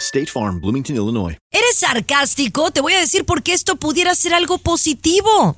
[0.00, 1.36] State Farm, Bloomington, Illinois.
[1.50, 2.70] ¿Eres sarcástico?
[2.70, 5.56] Te voy a decir por qué esto pudiera ser algo positivo.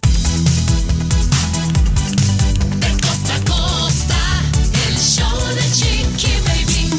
[2.81, 4.43] De costa a costa,
[4.89, 6.91] el show de Chiqui Baby.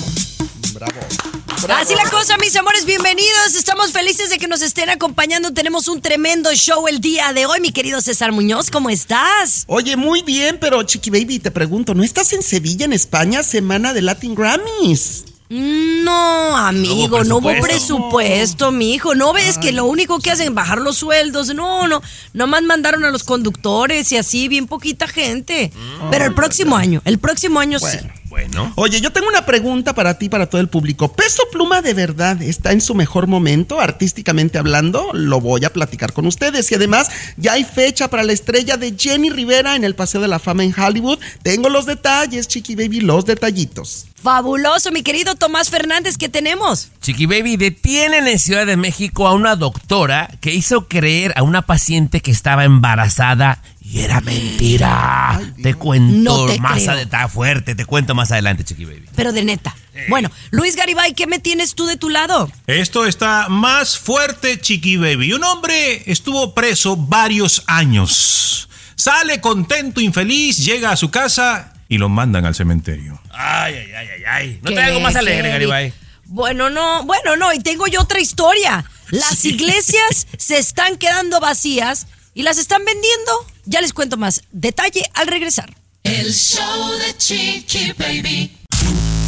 [1.69, 3.55] Así la cosa, mis amores, bienvenidos.
[3.55, 5.53] Estamos felices de que nos estén acompañando.
[5.53, 8.71] Tenemos un tremendo show el día de hoy, mi querido César Muñoz.
[8.71, 9.63] ¿Cómo estás?
[9.67, 13.93] Oye, muy bien, pero Chiqui Baby, te pregunto, ¿no estás en Sevilla, en España, semana
[13.93, 15.36] de Latin Grammys?
[15.49, 17.67] No, amigo, no hubo presupuesto.
[17.67, 19.15] presupuesto, mi hijo.
[19.15, 21.53] ¿No ves que lo único que hacen es bajar los sueldos?
[21.55, 22.01] No, no.
[22.33, 25.71] Nomás mandaron a los conductores y así, bien poquita gente.
[26.11, 27.97] Pero el próximo año, el próximo año sí.
[28.29, 28.73] Bueno.
[28.75, 31.13] Oye, yo tengo una pregunta para ti, para todo el público.
[31.13, 35.11] ¿Peso Pluma de verdad está en su mejor momento, artísticamente hablando?
[35.13, 36.71] Lo voy a platicar con ustedes.
[36.71, 40.27] Y además, ya hay fecha para la estrella de Jenny Rivera en el Paseo de
[40.27, 41.19] la Fama en Hollywood.
[41.41, 44.07] Tengo los detalles, Chiqui Baby, los detallitos.
[44.21, 46.89] Fabuloso, mi querido Tomás Fernández, ¿qué tenemos?
[47.01, 51.61] Chiqui Baby detienen en Ciudad de México a una doctora que hizo creer a una
[51.61, 55.39] paciente que estaba embarazada y era mentira.
[55.63, 57.03] te cuento No te más adelante.
[57.03, 59.05] Está fuerte, te cuento más adelante, Chiqui Baby.
[59.15, 59.75] Pero de neta.
[60.09, 62.51] Bueno, Luis Garibay, ¿qué me tienes tú de tu lado?
[62.67, 65.31] Esto está más fuerte, Chiqui Baby.
[65.33, 68.67] Un hombre estuvo preso varios años.
[68.95, 73.21] Sale contento, infeliz, llega a su casa y lo mandan al cementerio.
[73.31, 74.59] Ay, ay, ay, ay, ay.
[74.63, 75.49] ¿No te algo más alegre.
[75.49, 75.93] Garibay?
[76.25, 78.83] Bueno, no, bueno, no, y tengo yo otra historia.
[79.11, 83.31] Las iglesias se están quedando vacías y las están vendiendo.
[83.65, 84.43] Ya les cuento más.
[84.51, 85.75] Detalle al regresar.
[86.03, 88.55] El show de Chiqui Baby.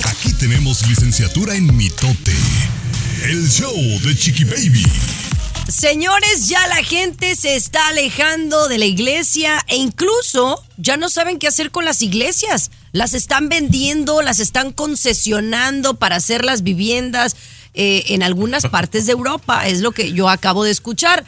[0.06, 2.36] Aquí tenemos licenciatura en mitote.
[3.24, 4.86] El show de Chiqui Baby.
[5.68, 11.40] Señores, ya la gente se está alejando de la iglesia e incluso ya no saben
[11.40, 12.70] qué hacer con las iglesias.
[12.92, 17.36] Las están vendiendo, las están concesionando para hacer las viviendas
[17.74, 19.68] eh, en algunas partes de Europa.
[19.68, 21.26] Es lo que yo acabo de escuchar.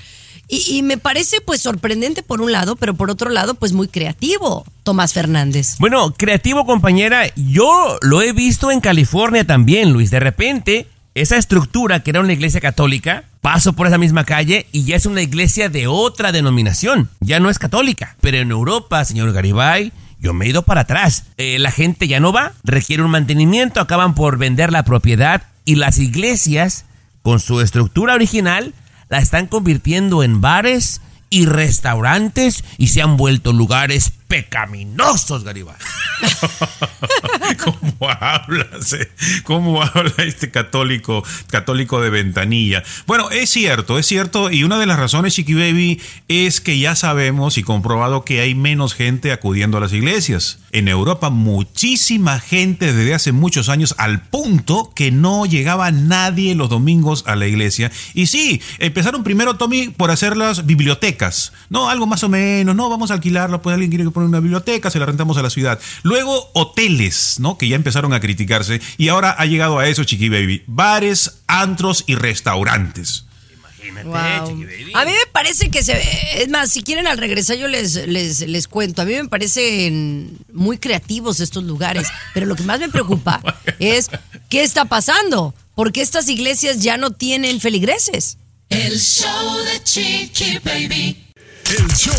[0.52, 3.88] Y, y me parece pues sorprendente por un lado, pero por otro lado pues muy
[3.88, 5.78] creativo, Tomás Fernández.
[5.80, 10.12] Bueno, creativo compañera, yo lo he visto en California también, Luis.
[10.12, 14.84] De repente, esa estructura que era una iglesia católica, paso por esa misma calle y
[14.84, 17.10] ya es una iglesia de otra denominación.
[17.20, 18.16] Ya no es católica.
[18.22, 21.26] Pero en Europa, señor Garibay, yo me he ido para atrás.
[21.38, 25.76] Eh, la gente ya no va, requiere un mantenimiento, acaban por vender la propiedad y
[25.76, 26.86] las iglesias,
[27.24, 28.74] con su estructura original,
[29.12, 35.76] la están convirtiendo en bares y restaurantes y se han vuelto lugares pecaminosos, Garibay.
[37.66, 38.96] ¿Cómo hablas?
[39.44, 42.82] ¿Cómo habla este católico, católico de ventanilla?
[43.08, 44.50] Bueno, es cierto, es cierto.
[44.50, 48.56] Y una de las razones, Chiqui Baby, es que ya sabemos y comprobado que hay
[48.56, 50.60] menos gente acudiendo a las iglesias.
[50.72, 56.70] En Europa, muchísima gente desde hace muchos años, al punto que no llegaba nadie los
[56.70, 57.92] domingos a la iglesia.
[58.14, 61.52] Y sí, empezaron primero, Tommy, por hacer las bibliotecas.
[61.70, 62.78] No, algo más o menos.
[62.78, 65.50] No, vamos a alquilarlo, pues alguien quiere poner una biblioteca, se la rentamos a la
[65.50, 65.80] ciudad.
[66.04, 67.58] Luego, hoteles, ¿no?
[67.58, 68.82] Que ya empezaron a criticarse.
[68.98, 70.64] Y ahora ha llegado a eso, Chiqui Baby.
[70.68, 73.26] Bares, antros y restaurantes.
[74.04, 74.16] Wow.
[74.16, 76.02] A mí me parece que se
[76.42, 80.40] es más, si quieren al regresar yo les, les, les cuento, a mí me parecen
[80.52, 83.42] muy creativos estos lugares, pero lo que más me preocupa
[83.80, 84.10] es
[84.50, 88.38] qué está pasando, porque estas iglesias ya no tienen feligreses.
[88.70, 91.31] El show de Chiqui Baby.
[91.72, 92.14] El show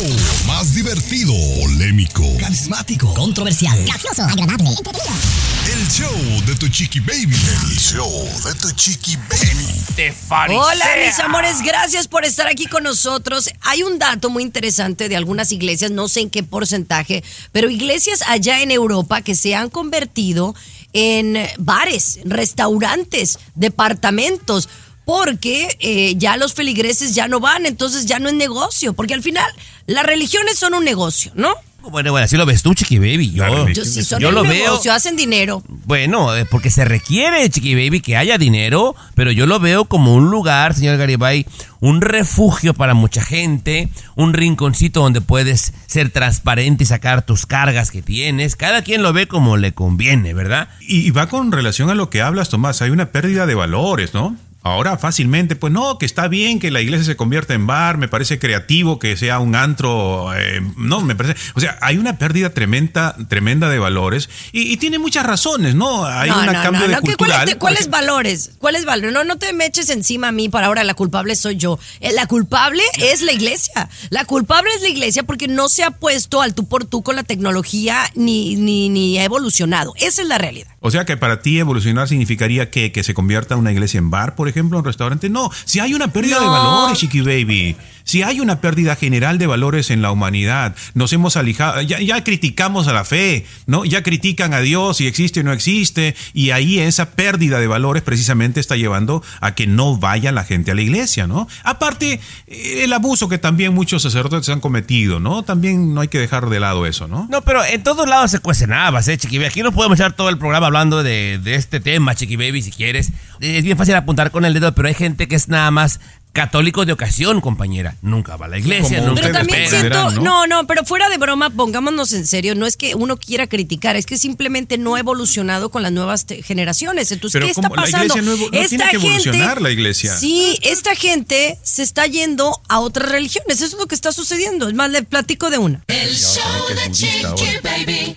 [0.47, 7.37] más divertido, polémico, Carismático, controversial, gracioso, agradable, el show de tu chiqui baby.
[7.37, 8.11] El show
[8.45, 9.67] de tu chiqui baby.
[9.95, 10.15] Te.
[10.31, 13.51] Hola mis amores, gracias por estar aquí con nosotros.
[13.61, 17.23] Hay un dato muy interesante de algunas iglesias, no sé en qué porcentaje,
[17.53, 20.55] pero iglesias allá en Europa que se han convertido
[20.95, 24.71] en bares, restaurantes, departamentos.
[25.05, 28.93] Porque eh, ya los feligreses ya no van, entonces ya no es negocio.
[28.93, 29.51] Porque al final
[29.87, 31.55] las religiones son un negocio, ¿no?
[31.91, 33.33] Bueno, bueno, así lo ves tú, Chiqui Baby.
[33.33, 34.95] Yo, Yo, si son yo lo negocio, veo.
[34.95, 35.65] hacen dinero.
[35.67, 40.15] Bueno, eh, porque se requiere, Chiqui Baby, que haya dinero, pero yo lo veo como
[40.15, 41.45] un lugar, señor Garibay,
[41.81, 47.91] un refugio para mucha gente, un rinconcito donde puedes ser transparente y sacar tus cargas
[47.91, 48.55] que tienes.
[48.55, 50.69] Cada quien lo ve como le conviene, ¿verdad?
[50.81, 52.81] Y va con relación a lo que hablas, Tomás.
[52.81, 54.37] Hay una pérdida de valores, ¿no?
[54.65, 58.07] Ahora fácilmente, pues no, que está bien que la iglesia se convierta en bar, me
[58.07, 62.51] parece creativo que sea un antro, eh, no, me parece, o sea, hay una pérdida
[62.51, 66.05] tremenda, tremenda de valores y, y tiene muchas razones, ¿no?
[66.07, 67.59] Hay No, un no, cambio no, de no, ¿qué- cultural.
[67.59, 68.51] ¿Cuáles, valores?
[68.59, 69.13] ¿Cuáles valores?
[69.13, 71.79] No, no te me eches encima a mí para ahora la culpable soy yo.
[72.01, 73.89] Eh, La culpable es la iglesia.
[74.11, 77.17] La culpable es la iglesia porque no se ha puesto al tú por tú con
[77.17, 79.93] la tecnología ni, ni, ni ha evolucionado.
[80.01, 80.69] Esa es la realidad.
[80.81, 84.35] O sea que para ti evolucionar significaría que, que se convierta una iglesia en bar,
[84.37, 85.29] por ejemplo, un restaurante.
[85.29, 87.77] No, si hay una pérdida de valores, Chiqui Baby.
[88.05, 92.89] Si hay una pérdida general de valores en la humanidad, nos hemos alejado, ya, criticamos
[92.89, 93.85] a la fe, ¿no?
[93.85, 98.03] Ya critican a Dios si existe o no existe, y ahí esa pérdida de valores
[98.03, 101.49] precisamente está llevando a que no vaya la gente a la iglesia, ¿no?
[101.65, 105.43] Aparte, eh, el abuso que también muchos sacerdotes han cometido, ¿no?
[105.43, 107.27] También no hay que dejar de lado eso, ¿no?
[107.31, 109.43] No, pero en todos lados se cuecen habas, ¿eh, Chiqui?
[109.45, 112.71] Aquí no podemos echar todo el programa hablando de, de este tema, Chiqui Baby, si
[112.71, 113.13] quieres.
[113.41, 116.01] Es bien fácil apuntar con el dedo, pero hay gente que es nada más
[116.33, 117.97] católico de ocasión, compañera.
[118.03, 120.23] Nunca va a la iglesia, Como nunca Pero también siento, ¿no?
[120.23, 123.97] no, no, pero fuera de broma, pongámonos en serio, no es que uno quiera criticar,
[123.97, 127.13] es que simplemente no ha evolucionado con las nuevas generaciones.
[127.13, 127.69] Entonces, Pero ¿qué está.
[127.69, 128.07] La pasando?
[128.07, 130.17] iglesia no no tiene que evolucionar, la iglesia.
[130.17, 134.69] Sí, esta gente se está yendo a otras religiones, eso es lo que está sucediendo.
[134.69, 135.85] Es más, le platico de una.
[135.89, 136.43] El show
[136.75, 138.17] de Chiqui Baby.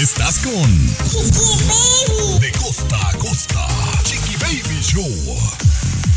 [0.00, 0.86] Estás con
[2.40, 3.66] De costa a costa.
[4.04, 5.63] Chiqui Baby Show.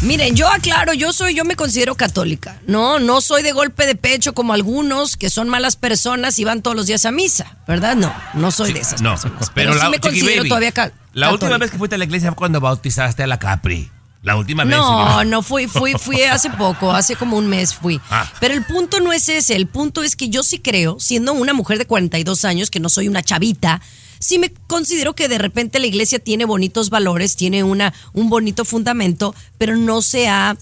[0.01, 2.59] Miren, yo aclaro, yo soy, yo me considero católica.
[2.67, 6.61] No, no soy de golpe de pecho como algunos que son malas personas y van
[6.61, 7.95] todos los días a misa, ¿verdad?
[7.95, 9.49] No, no soy de esas No, personas.
[9.55, 11.97] pero, Pero, la, sí me considero Baby, todavía ca- La última vez que fuiste a
[11.97, 13.89] la iglesia fue cuando bautizaste a la Capri.
[14.21, 14.75] La última vez.
[14.77, 17.99] No, no fui, fui, fui hace poco, hace como un mes fui.
[18.11, 18.29] Ah.
[18.39, 21.53] Pero el punto no es ese, el punto es que yo sí creo, siendo una
[21.53, 23.81] mujer de 42 años, que no soy una chavita,
[24.19, 28.65] sí me considero que de repente la iglesia tiene bonitos valores, tiene una, un bonito
[28.65, 30.57] fundamento, pero no se ha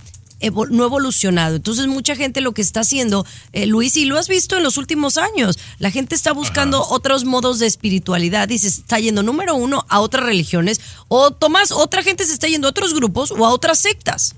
[0.70, 1.56] no evolucionado.
[1.56, 4.78] Entonces mucha gente lo que está haciendo, eh, Luis, y lo has visto en los
[4.78, 9.56] últimos años, la gente está buscando otros modos de espiritualidad y se está yendo, número
[9.56, 13.46] uno, a otras religiones, o Tomás, otra gente se está yendo a otros grupos o
[13.46, 14.36] a otras sectas.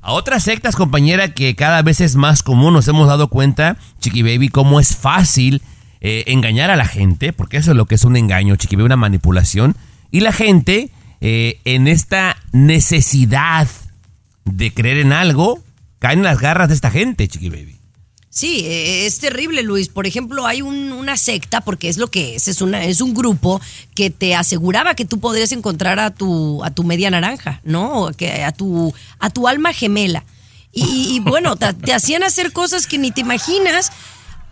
[0.00, 4.22] A otras sectas, compañera, que cada vez es más común, nos hemos dado cuenta, Chiqui
[4.22, 5.62] Baby, cómo es fácil
[6.00, 8.96] eh, engañar a la gente, porque eso es lo que es un engaño, Chiqui una
[8.96, 9.76] manipulación.
[10.10, 10.90] Y la gente,
[11.20, 13.68] eh, en esta necesidad
[14.44, 15.62] de creer en algo,
[15.98, 17.76] caen en las garras de esta gente, Chiqui Baby.
[18.28, 19.88] Sí, eh, es terrible, Luis.
[19.88, 23.14] Por ejemplo, hay un- una secta, porque es lo que es, es, una, es un
[23.14, 23.62] grupo
[23.94, 28.10] que te aseguraba que tú podrías encontrar a tu, a tu media naranja, ¿no?
[28.14, 30.22] Que a tu, a tu alma gemela.
[30.78, 33.90] Y, bueno, te hacían hacer cosas que ni te imaginas.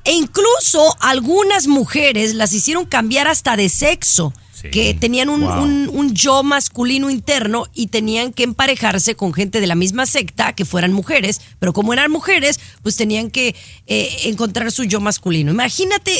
[0.04, 4.32] E incluso algunas mujeres las hicieron cambiar hasta de sexo.
[4.52, 4.70] Sí.
[4.70, 5.62] Que tenían un, Wow.
[5.62, 10.54] un- un yo masculino interno y tenían que emparejarse con gente de la misma secta
[10.54, 13.54] que fueran mujeres, pero como eran mujeres, pues tenían que
[13.86, 15.50] eh, encontrar su yo masculino.
[15.50, 16.12] Imagínate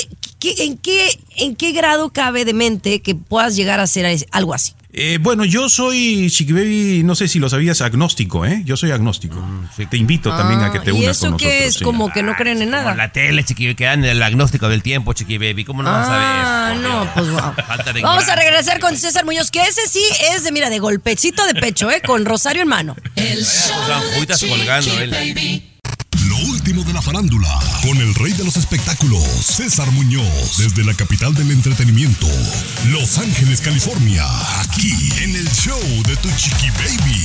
[0.55, 4.55] qué- en, qué, en qué grado cabe de mente que puedas llegar a hacer algo
[4.55, 4.73] así.
[4.96, 8.62] Eh, bueno, yo soy, Chiqui Baby, no sé si lo sabías, agnóstico, ¿eh?
[8.64, 9.44] Yo soy agnóstico.
[9.91, 11.52] Te invito también a que te Ah, ¿Y unas eso con nosotros.
[11.52, 11.75] qué es?
[11.75, 11.82] sí.
[11.85, 12.94] Como que no creen en Como nada.
[12.94, 15.64] la tele, Chiqui Baby, que dan el agnóstico del tiempo, Chiqui Baby.
[15.64, 16.20] ¿Cómo no vas a ver?
[16.23, 17.41] Ah, no, pues wow.
[17.67, 20.79] Falta de Vamos a regresar con César Muñoz, que ese sí es de, mira, de
[20.79, 22.00] golpecito de pecho, ¿eh?
[22.06, 22.94] Con Rosario en mano.
[23.17, 25.62] El show de joyitas colgando, Chiqui él.
[26.65, 31.35] Último de la farándula, con el rey de los espectáculos, César Muñoz, desde la capital
[31.35, 32.27] del entretenimiento,
[32.89, 34.25] Los Ángeles, California,
[34.61, 37.23] aquí en el show de Tu Chiqui Baby.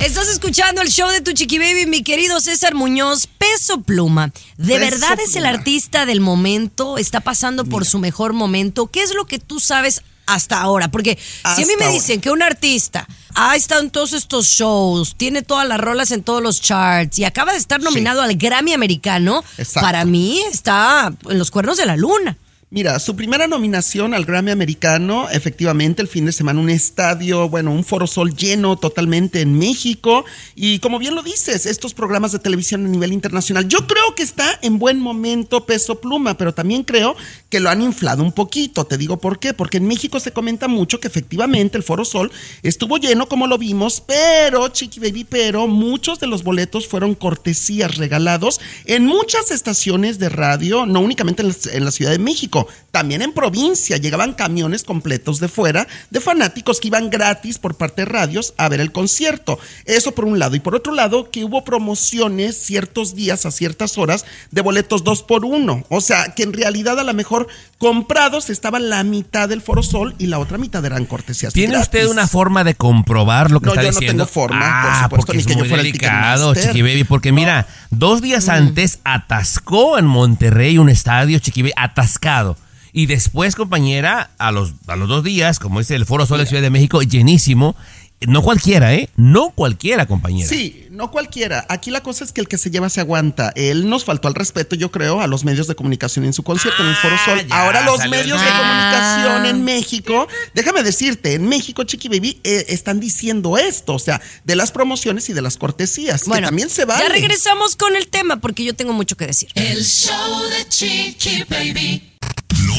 [0.00, 4.32] Estás escuchando el show de tu chiqui baby, mi querido César Muñoz, peso pluma.
[4.56, 6.98] ¿De Peso verdad es el artista del momento?
[6.98, 8.88] ¿Está pasando por su mejor momento?
[8.88, 10.90] ¿Qué es lo que tú sabes hasta ahora?
[10.90, 11.18] Porque
[11.54, 11.94] si a mí me ahora.
[11.94, 16.22] dicen que un artista ha estado en todos estos shows, tiene todas las rolas en
[16.22, 19.86] todos los charts y acaba de estar nominado al Grammy americano, Exacto.
[19.86, 22.36] para mí está en los cuernos de la luna.
[22.68, 27.70] Mira, su primera nominación al Grammy americano, efectivamente, el fin de semana, un estadio, bueno,
[27.70, 30.24] un foro sol lleno totalmente en México.
[30.56, 34.24] Y como bien lo dices, estos programas de televisión a nivel internacional, yo creo que
[34.24, 37.14] está en buen momento peso pluma, pero también creo
[37.48, 38.86] que lo han inflado un poquito.
[38.86, 42.32] Te digo por qué, porque en México se comenta mucho que efectivamente el foro sol
[42.62, 47.96] estuvo lleno, como lo vimos, pero, Chiqui Baby, pero muchos de los boletos fueron cortesías
[47.96, 53.32] regalados en muchas estaciones de radio, no únicamente en la, Ciudad de México, también en
[53.32, 53.96] provincia.
[53.96, 58.68] Llegaban camiones completos de fuera de fanáticos que iban gratis por parte de radios a
[58.68, 59.58] ver el concierto.
[59.84, 60.56] Eso por un lado.
[60.56, 65.22] Y por otro lado, que hubo promociones ciertos días a ciertas horas de boletos dos
[65.22, 65.84] por uno.
[65.88, 69.82] O sea, que en realidad a lo mejor mejor comprados estaban la mitad del Foro
[69.82, 71.52] Sol y la otra mitad eran cortesías.
[71.52, 71.86] ¿Tiene gratis.
[71.88, 74.24] usted una forma de comprobar lo que No, está yo no diciendo?
[74.24, 76.54] tengo forma, por ah, supuesto, porque ni es que yo muy fuera el delicado.
[76.54, 82.56] Chiqui Baby, porque mira, dos días antes atascó en Monterrey un estadio, Chiqui Baby, atascado.
[82.92, 86.46] Y después, compañera, a los, a los dos días, como dice el Foro Sol de
[86.46, 87.76] Ciudad de México, llenísimo.
[88.20, 89.10] No cualquiera, ¿eh?
[89.16, 90.48] No cualquiera, compañera.
[90.48, 91.66] Sí, no cualquiera.
[91.68, 93.52] Aquí la cosa es que el que se lleva se aguanta.
[93.54, 96.82] Él nos faltó al respeto, yo creo, a los medios de comunicación en su concierto
[96.82, 97.46] en el Foro Sol.
[97.46, 102.64] ya, Ahora los medios de comunicación en México, déjame decirte, en México, Chiqui Baby, eh,
[102.68, 106.86] están diciendo esto, o sea, de las promociones y de las cortesías, que también se
[106.86, 107.04] vale.
[107.04, 109.50] Ya regresamos con el tema porque yo tengo mucho que decir.
[109.54, 112.15] El show de Chiqui Baby.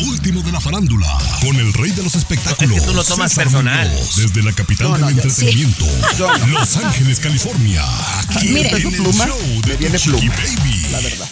[0.02, 2.72] Lo último de la farándula, con el rey de los espectáculos.
[2.78, 3.92] Es que tú lo tomas César personal.
[4.16, 5.86] Desde la capital No, no, del yo- entretenimiento,
[6.20, 6.48] no.
[6.48, 7.84] Los Ángeles, California.
[8.36, 9.38] Aquí Miren, en su el pluma, show
[9.68, 10.88] me viene pluma, Baby.
[10.92, 11.30] la verdad.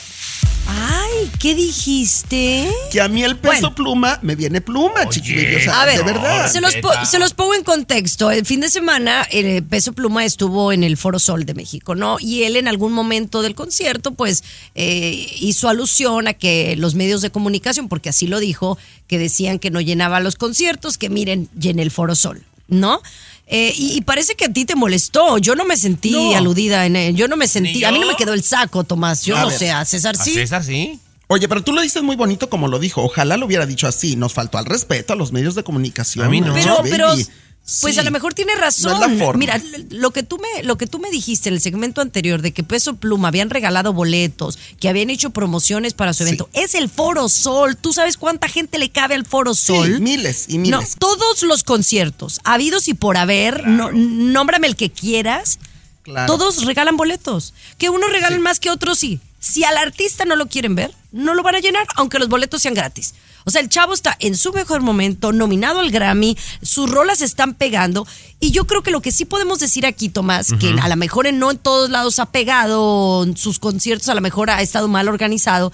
[0.67, 2.67] Ay, ¿qué dijiste?
[2.91, 3.75] Que a mí el peso Bueno.
[3.75, 6.51] pluma me viene pluma, Chiqui Baby, o sea, A ver, de verdad.
[6.51, 8.31] Se los, po- se los pongo en contexto.
[8.31, 12.17] El fin de semana, el Peso Pluma estuvo en el Foro Sol de México, ¿no?
[12.19, 14.43] Y él en algún momento del concierto, pues,
[14.73, 19.59] eh, hizo alusión a que los medios de comunicación, porque así lo dijo, que decían
[19.59, 23.01] que no llenaba los conciertos, que miren, llené el Foro Sol, ¿no?
[23.47, 25.37] Eh, y, y parece que a ti te molestó.
[25.37, 26.35] Yo no me sentí No.
[26.35, 27.15] aludida en él.
[27.15, 27.83] Yo no me sentí.
[27.83, 29.23] A mí no me quedó el saco, Tomás.
[29.23, 29.57] Yo A no ver.
[29.59, 30.33] sé, a César ¿A sí.
[30.33, 30.99] César sí?
[31.27, 33.03] Oye, pero tú lo dices muy bonito como lo dijo.
[33.03, 34.15] Ojalá lo hubiera dicho así.
[34.15, 36.25] Nos faltó al respeto a los medios de comunicación.
[36.25, 36.53] A mí no.
[36.53, 37.13] Pero, pero,
[37.81, 37.99] pues Sí.
[37.99, 38.99] a lo mejor tiene razón.
[38.99, 39.39] No es la forma.
[39.39, 42.51] Mira, lo que tú me, lo que tú me dijiste en el segmento anterior de
[42.53, 46.29] que Peso Pluma habían regalado boletos, que habían hecho promociones para su Sí.
[46.29, 47.75] evento, es el Foro Sol.
[47.75, 49.99] ¿Tú sabes cuánta gente le cabe al Foro Sí, Sol?
[49.99, 50.95] miles y No, miles.
[50.99, 55.57] todos los conciertos, habidos y por haber, no- nómbrame el que quieras,
[56.03, 56.27] Claro.
[56.31, 57.53] todos regalan boletos.
[57.79, 59.19] Que unos regalan más que otros, sí.
[59.45, 62.61] Si al artista no lo quieren ver, no lo van a llenar, aunque los boletos
[62.63, 63.13] sean gratis.
[63.45, 67.53] O sea, el chavo está en su mejor momento, nominado al Grammy, sus rolas están
[67.53, 68.07] pegando.
[68.39, 71.27] Y yo creo que lo que sí podemos decir aquí, Tomás, que a lo mejor
[71.27, 75.07] en- no en todos lados ha pegado sus conciertos, a lo mejor ha estado mal
[75.07, 75.71] organizado.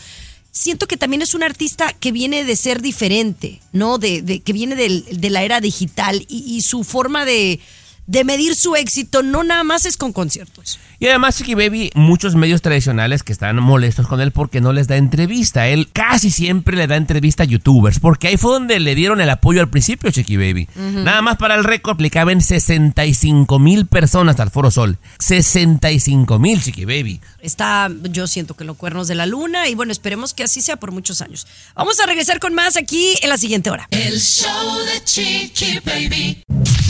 [0.51, 3.97] Siento que también es un artista que viene de ser diferente, ¿no?
[3.99, 7.61] De, de- que viene del- de la era digital y, y su forma de,
[8.05, 10.77] de medir su éxito no nada más es con conciertos.
[11.01, 14.88] Y además, Chiqui Baby, muchos medios tradicionales que están molestos con él porque no les
[14.88, 15.67] da entrevista.
[15.67, 19.31] Él casi siempre le da entrevista a youtubers, porque ahí fue donde le dieron el
[19.31, 20.70] apoyo al principio, Chiqui Baby.
[20.75, 25.00] Nada más para el récord, le caben 65 mil personas al Foro Sol.
[25.17, 27.20] 65 mil, Chiqui Baby.
[27.39, 30.77] Está, yo siento que los cuernos de la luna y bueno, esperemos que así sea
[30.77, 31.48] por muchos años.
[31.74, 33.88] Vamos a regresar con más aquí en la siguiente hora.
[33.89, 36.43] El show de Chiqui Baby.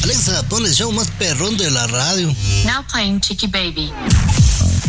[0.04, 2.28] Alexa, pon el show más perrón de la radio.
[2.66, 3.94] Now playing Chicky Baby.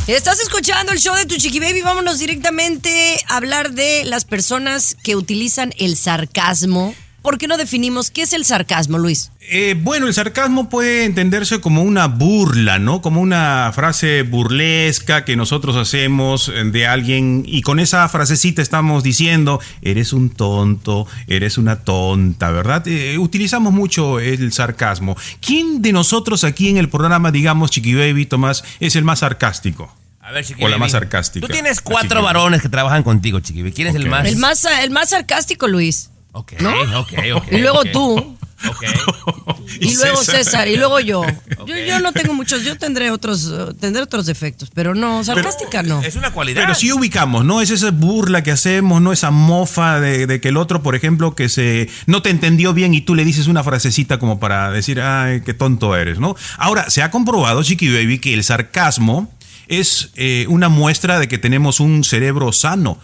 [0.09, 1.81] Estás escuchando el show de tu Chiqui Baby.
[1.81, 6.95] Vámonos directamente a hablar de las personas que utilizan el sarcasmo.
[7.23, 9.31] ¿Por qué no definimos qué es el sarcasmo, Luis?
[9.49, 13.00] Eh, bueno, el sarcasmo puede entenderse como una burla, ¿no?
[13.00, 19.05] Como una frase burlesca que nosotros hacemos eh, de alguien y con esa frasecita estamos
[19.05, 22.88] diciendo, eres un tonto, eres una tonta, ¿verdad?
[22.88, 25.17] Eh, utilizamos mucho el sarcasmo.
[25.41, 29.95] ¿Quién de nosotros aquí en el programa, digamos, Chiqui Baby, Tomás, es el más sarcástico?
[30.21, 31.47] A ver, Chiqui O la más sarcástica.
[31.47, 33.73] Tú tienes cuatro varones que trabajan contigo, Chiqui Baby.
[33.73, 34.26] ¿Quién es el más?
[34.26, 36.12] El más, el más sarcástico, Luis.
[36.32, 36.54] Ok,
[36.96, 37.52] ok, ok.
[37.52, 37.90] Y luego ok.
[37.92, 38.38] tú.
[38.68, 38.84] Ok.
[39.80, 40.68] Y, luego César.
[40.68, 41.24] y luego yo.
[41.66, 41.76] yo.
[41.76, 46.02] Yo no tengo muchos, yo tendré otros, eh, tendré otros defectos, pero no, sarcástica no.
[46.02, 46.62] Es una cualidad.
[46.62, 47.60] Pero sí ubicamos, ¿no?
[47.60, 49.12] Es esa burla que hacemos, ¿no?
[49.12, 52.92] Esa mofa de, de que el otro, por ejemplo, que se no te entendió bien
[52.94, 56.36] y tú le dices una frasecita como para decir, ay, qué tonto eres, ¿no?
[56.58, 59.32] Ahora, se ha comprobado, Chiqui Baby, que el sarcasmo
[59.68, 62.98] es eh, una muestra de que tenemos un cerebro sano.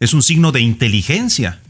[0.00, 1.60] Es un signo de inteligencia.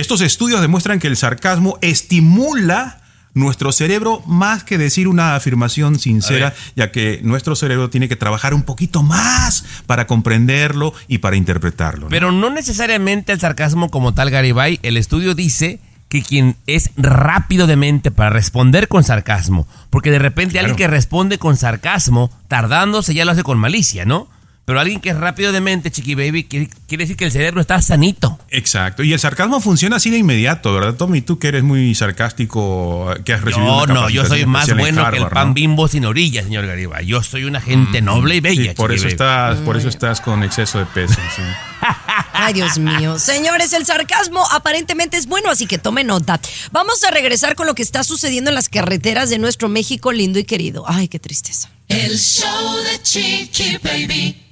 [0.00, 3.00] Estos estudios demuestran que el sarcasmo estimula
[3.34, 8.54] nuestro cerebro más que decir una afirmación sincera, ya que nuestro cerebro tiene que trabajar
[8.54, 12.06] un poquito más para comprenderlo y para interpretarlo.
[12.06, 12.08] ¿no?
[12.08, 14.80] Pero no necesariamente el sarcasmo como tal, Garibay.
[14.82, 15.78] El estudio dice
[16.08, 20.68] que quien es rápido de mente para responder con sarcasmo, porque de repente Claro.
[20.70, 24.28] alguien que responde con sarcasmo, tardándose ya lo hace con malicia, ¿no?
[24.68, 27.58] Pero alguien que es rápido de mente, chiqui baby, quiere, quiere decir que el cerebro
[27.62, 28.38] está sanito.
[28.50, 29.02] Exacto.
[29.02, 31.22] Y el sarcasmo funciona así de inmediato, ¿verdad, Tommy?
[31.22, 35.10] Tú que eres muy sarcástico, que has recibido No, una no, yo soy más bueno
[35.10, 35.54] que el pan ¿no?
[35.54, 37.06] bimbo sin orilla, señor Garibay.
[37.06, 39.12] Yo soy una gente noble y bella, Sí, por chiqui eso baby.
[39.12, 41.14] estás, por eso estás con exceso de peso.
[41.34, 41.42] sí.
[42.34, 43.18] Ay, Dios mío.
[43.18, 46.38] Señores, el sarcasmo aparentemente es bueno, así que tome nota.
[46.72, 50.38] Vamos a regresar con lo que está sucediendo en las carreteras de nuestro México lindo
[50.38, 50.84] y querido.
[50.86, 51.70] Ay, qué tristeza.
[51.88, 54.47] El show de Chiqui Baby.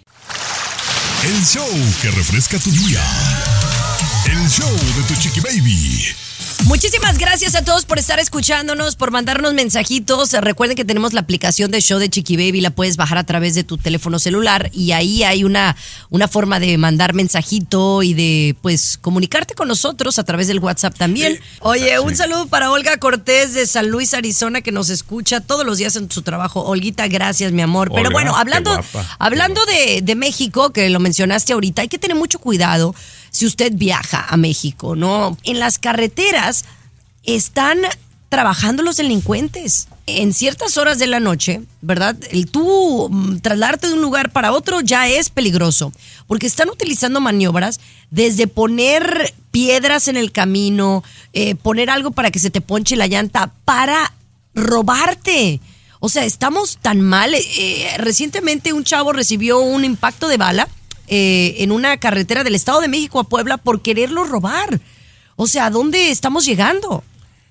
[1.24, 1.70] El show
[2.02, 3.02] que refresca tu día.
[4.26, 6.25] El show de tu chiqui baby.
[6.64, 10.32] Muchísimas gracias a todos por estar escuchándonos, por mandarnos mensajitos.
[10.32, 13.54] Recuerden que tenemos la aplicación de show de Chiqui Baby, la puedes bajar a través
[13.54, 15.76] de tu teléfono celular y ahí hay una,
[16.10, 20.96] una forma de mandar mensajito y de pues comunicarte con nosotros a través del WhatsApp
[20.96, 21.38] también.
[21.60, 25.78] Oye, un saludo para Olga Cortés de San Luis, Arizona, que nos escucha todos los
[25.78, 26.62] días en su trabajo.
[26.62, 27.92] Olguita, gracias, mi amor.
[27.94, 32.16] Pero bueno, hablando, guapa, hablando de, de México, que lo mencionaste ahorita, hay que tener
[32.16, 32.94] mucho cuidado
[33.36, 35.36] si usted viaja a México, ¿no?
[35.44, 36.64] En las carreteras
[37.22, 37.80] están
[38.30, 39.88] trabajando los delincuentes.
[40.06, 42.16] En ciertas horas de la noche, ¿verdad?
[42.30, 45.92] El tú mm, trasladarte de un lugar para otro ya es peligroso,
[46.26, 47.78] porque están utilizando maniobras
[48.10, 53.06] desde poner piedras en el camino, eh, poner algo para que se te ponche la
[53.06, 54.14] llanta, para
[54.54, 55.60] robarte.
[56.00, 57.34] O sea, estamos tan mal.
[57.34, 60.68] Eh, recientemente un chavo recibió un impacto de bala
[61.08, 64.80] eh, en una carretera del Estado de México a Puebla por quererlo robar.
[65.36, 67.04] O sea, ¿a dónde estamos llegando?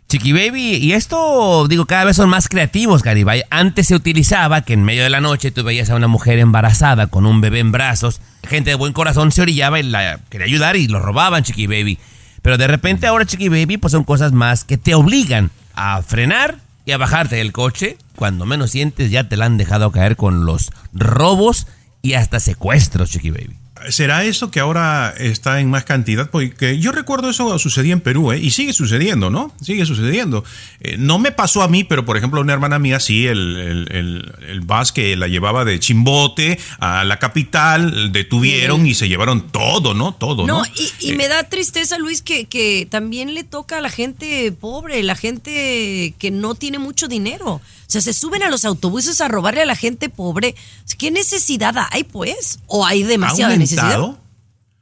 [0.07, 3.43] Chiqui Baby, y esto, digo, cada vez son más creativos, Garibay.
[3.49, 7.07] Antes se utilizaba que en medio de la noche tú veías a una mujer embarazada
[7.07, 8.21] con un bebé en brazos.
[8.43, 11.97] Gente de buen corazón se orillaba y la quería ayudar y lo robaban, Chiqui Baby.
[12.43, 16.59] Pero de repente ahora, Chiqui Baby, pues son cosas más que te obligan a frenar
[16.85, 17.97] y a bajarte del coche.
[18.15, 21.65] Cuando menos sientes, ya te la han dejado caer con los robos
[22.05, 23.64] y hasta secuestros, Chiqui Baby.
[23.89, 26.29] ¿Será eso que ahora está en más cantidad?
[26.29, 28.39] Porque yo recuerdo eso sucedía en Perú, ¿eh?
[28.39, 29.53] Y sigue sucediendo, ¿no?
[29.61, 30.43] Sigue sucediendo.
[30.79, 33.87] Eh, no me pasó a mí, pero por ejemplo, una hermana mía sí, el, el,
[33.91, 39.49] el, el bus que la llevaba de Chimbote a la capital, detuvieron y se llevaron
[39.51, 40.13] todo, ¿no?
[40.13, 40.59] Todo, ¿no?
[40.59, 44.51] No, y, y me da tristeza, Luis, que, que también le toca a la gente
[44.51, 47.61] pobre, la gente que no tiene mucho dinero.
[47.87, 50.55] O sea, se suben a los autobuses a robarle a la gente pobre.
[50.97, 52.59] ¿Qué necesidad hay, pues?
[52.65, 53.74] ¿O hay demasiada ¿Ha necesidad?
[53.79, 54.17] Aumentado?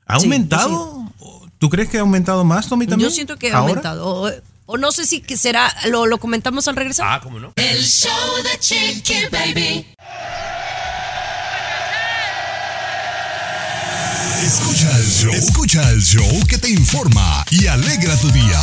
[0.06, 1.04] ¿Ha Sí, aumentado?
[1.60, 3.10] ¿Tú crees que ha aumentado más, Tommy, también?
[3.10, 4.06] Yo siento que ha aumentado.
[4.06, 4.32] O,
[4.66, 7.08] o no sé si que será, lo, lo comentamos al regresar.
[7.10, 7.54] Ah, ¿cómo no?
[7.56, 8.12] El show
[8.44, 9.88] de Chiqui Baby.
[14.24, 15.34] Escucha el show.
[15.34, 18.62] Escucha el show que te informa y alegra tu día.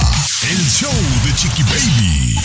[0.51, 0.91] El show
[1.25, 2.37] de Chiqui Baby.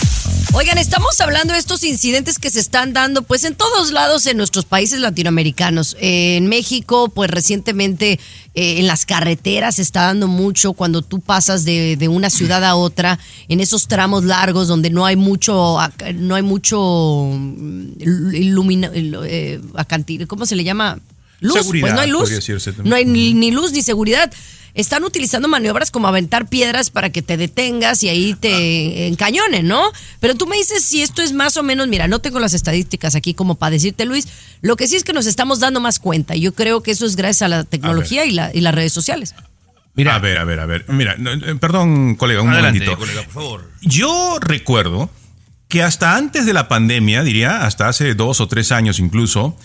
[0.52, 4.36] Oigan, estamos hablando de estos incidentes que se están dando pues en todos lados en
[4.36, 5.96] nuestros países latinoamericanos.
[6.00, 8.12] Eh, en México, pues recientemente
[8.54, 12.64] eh, en las carreteras se está dando mucho cuando tú pasas de, de una ciudad
[12.64, 15.78] a otra, en esos tramos largos donde no hay mucho,
[16.16, 19.60] no hay mucho mm, ilumina, il- eh,
[20.26, 20.98] ¿cómo se le llama?
[21.40, 22.30] Luz, Seguridad, pues no hay luz.
[22.84, 24.32] No hay ni, ni luz ni seguridad.
[24.74, 29.82] Están utilizando maniobras como aventar piedras para que te detengas y ahí te encañonen, ¿no?
[30.20, 33.14] Pero tú me dices si esto es más o menos, mira, no tengo las estadísticas
[33.14, 34.28] aquí como para decirte, Luis.
[34.60, 36.36] Lo que sí es que nos estamos dando más cuenta.
[36.36, 38.92] y Yo creo que eso es gracias a la tecnología y, la, y las redes
[38.92, 39.34] sociales.
[39.94, 40.84] Mira, a ver, a ver, a ver.
[40.88, 42.98] Mira, no, eh, perdón, colega, un Adelante, momentito.
[42.98, 43.70] colega, por favor.
[43.80, 45.08] Yo recuerdo
[45.68, 49.56] que hasta antes de la pandemia, diría, hasta hace dos o tres años incluso,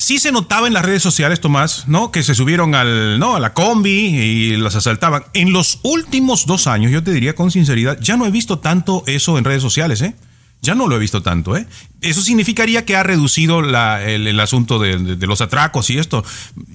[0.00, 2.10] sí se notaba en las redes sociales, Tomás, ¿no?
[2.10, 3.36] Que se subieron al, ¿no?
[3.36, 5.24] a la combi y las asaltaban.
[5.34, 9.04] En los últimos dos años, yo te diría con sinceridad, ya no he visto tanto
[9.06, 10.14] eso en redes sociales, ¿eh?
[10.62, 11.66] Ya no lo he visto tanto, ¿eh?
[12.02, 15.96] Eso significaría que ha reducido la- el, el asunto de, de- de los atracos y
[15.98, 16.22] esto.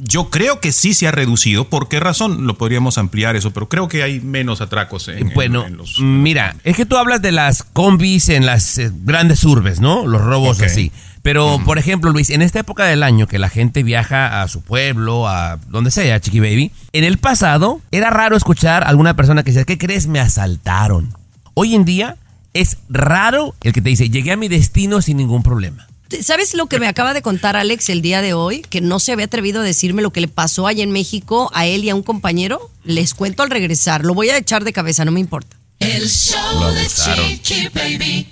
[0.02, 1.70] Yo creo que sí se ha reducido.
[1.70, 2.48] ¿Por qué razón?
[2.48, 6.00] Lo podríamos ampliar eso, pero creo que hay menos atracos en, en- Bueno, en los...
[6.00, 10.08] mira, es que tú hablas de las combis en las eh, grandes urbes, ¿no?
[10.08, 10.92] Los robos así.
[11.26, 14.62] Pero, por ejemplo, Luis, en esta época del año que la gente viaja a su
[14.62, 19.42] pueblo, a donde sea, Chiqui Baby, en el pasado era raro escuchar a alguna persona
[19.42, 20.06] que decía, ¿qué crees?
[20.06, 21.18] Me asaltaron.
[21.56, 22.18] Hoy en día
[22.54, 25.88] es raro el que te dice, llegué a mi destino sin ningún problema.
[26.22, 28.62] ¿Sabes lo que me acaba de contar Alex el día de hoy?
[28.62, 31.66] Que no se había atrevido a decirme lo que le pasó allá en México a
[31.66, 32.70] él y a un compañero.
[32.84, 34.06] Les cuento al regresar.
[34.06, 35.58] Lo voy a echar de cabeza, no me importa.
[35.80, 38.28] El show de Chiqui Baby.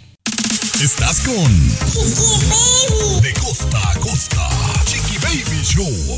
[0.81, 1.67] Estás con
[3.21, 4.49] De costa a costa.
[4.85, 6.17] Chiqui Baby Show.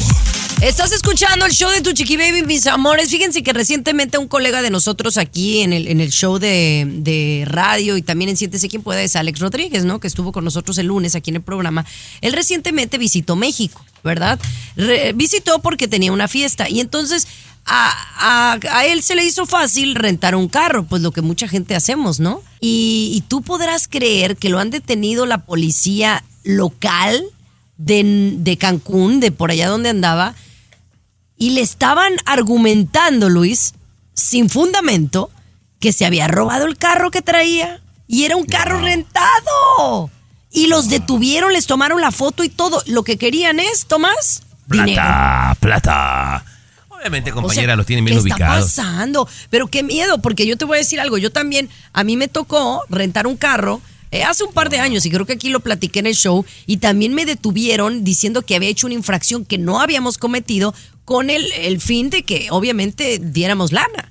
[0.61, 3.09] Estás escuchando el show de tu chiqui baby, mis amores.
[3.09, 7.43] Fíjense que recientemente un colega de nosotros aquí en el, en el show de, de
[7.45, 9.99] radio y también en Siéntese Quien Pueda es Alex Rodríguez, ¿no?
[9.99, 11.85] Que estuvo con nosotros el lunes aquí en el programa.
[12.21, 14.39] Él recientemente visitó México, ¿verdad?
[15.13, 17.27] Visitó porque tenía una fiesta y entonces
[17.65, 21.47] a, a- a él se le hizo fácil rentar un carro, pues lo que mucha
[21.47, 22.41] gente hacemos, ¿no?
[22.59, 27.23] Y, y tú podrás creer que lo han detenido la policía local
[27.77, 30.35] de, de Cancún, de por allá donde andaba,
[31.37, 33.73] y le estaban argumentando, Luis,
[34.13, 35.29] sin fundamento,
[35.79, 40.09] que se había robado el carro que traía y era un carro rentado.
[40.51, 42.81] Y los detuvieron, les tomaron la foto y todo.
[42.85, 44.93] Lo que querían es, Tomás, dinero.
[44.93, 46.45] Plata, plata.
[47.05, 48.69] Obviamente, O compañera, sea, los tienen bien ¿qué ubicados.
[48.69, 49.29] está pasando?
[49.51, 51.19] Pero qué miedo, porque yo te voy a decir algo.
[51.19, 55.05] Yo también, a mí me tocó rentar un carro eh, hace un par de años
[55.05, 58.55] y creo que aquí lo platiqué en el show y también me detuvieron diciendo que
[58.55, 63.19] había hecho una infracción que no habíamos cometido con el, el fin de que obviamente
[63.19, 64.09] diéramos lana.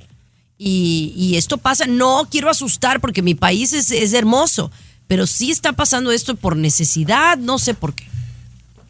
[0.56, 4.70] Y, y esto pasa, no quiero asustar porque mi país es, es hermoso,
[5.08, 8.04] pero sí está pasando esto por necesidad, no sé por qué.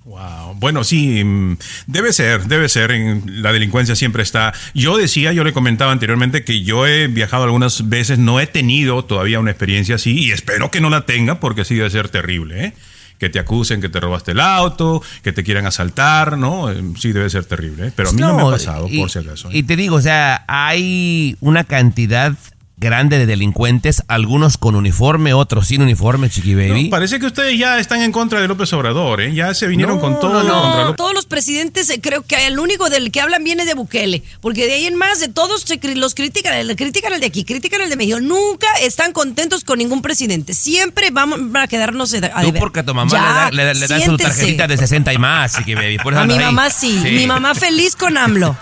[0.04, 0.54] Wow.
[0.56, 2.90] Bueno, sí, mm, debe ser, debe ser.
[2.90, 4.52] En, la delincuencia siempre está.
[4.74, 9.04] Yo decía, yo le comentaba anteriormente que yo he viajado algunas veces, no he tenido
[9.04, 12.66] todavía una experiencia así y espero que no la tenga porque sí debe ser terrible,
[12.66, 12.72] ¿eh?
[13.18, 16.70] Que te acusen que te robaste el auto, que te quieran asaltar, ¿no?
[16.70, 17.92] Eh, Sí debe ser terrible, ¿eh?
[17.96, 19.48] pero a mí no, me ha pasado, y- por si acaso.
[19.48, 19.58] ¿eh?
[19.58, 22.34] Y te digo, o sea, hay una cantidad
[22.76, 26.84] grande de delincuentes, algunos con uniforme, otros sin uniforme, Chiqui Baby.
[26.84, 29.32] No, parece que ustedes ya están en contra de López Obrador, ¿eh?
[29.32, 30.62] Ya se vinieron No, con todo no, no.
[30.62, 30.96] contra No, López.
[30.96, 34.22] todos los presidentes, eh, creo que el único del que hablan bien es de Bukele,
[34.40, 37.80] porque de ahí en más de todos los critican, el- critican el de aquí, critican
[37.80, 42.46] el de México, nunca están contentos con ningún presidente, siempre vamos a quedarnos a Tú
[42.46, 42.60] deber.
[42.60, 45.18] porque a tu mamá Ya, le, da- le- le dan su tarjetita de 60 y
[45.18, 45.98] más, Chiqui Baby.
[45.98, 46.40] Por eso A mi ahí.
[46.40, 48.56] mamá sí, mi mamá feliz con AMLO.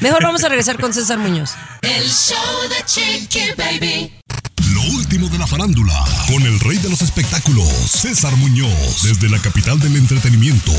[0.00, 1.52] Mejor vamos a regresar con César Muñoz.
[1.82, 2.36] El show
[2.68, 4.12] de Chiqui Baby.
[4.72, 9.38] Lo último de la farándula, con el rey de los espectáculos, César Muñoz, desde la
[9.38, 10.72] capital del entretenimiento,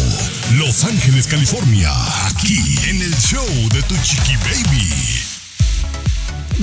[0.57, 1.91] Los Ángeles, California,
[2.27, 2.57] aquí
[2.89, 5.22] en el show de Tu Chiqui Baby.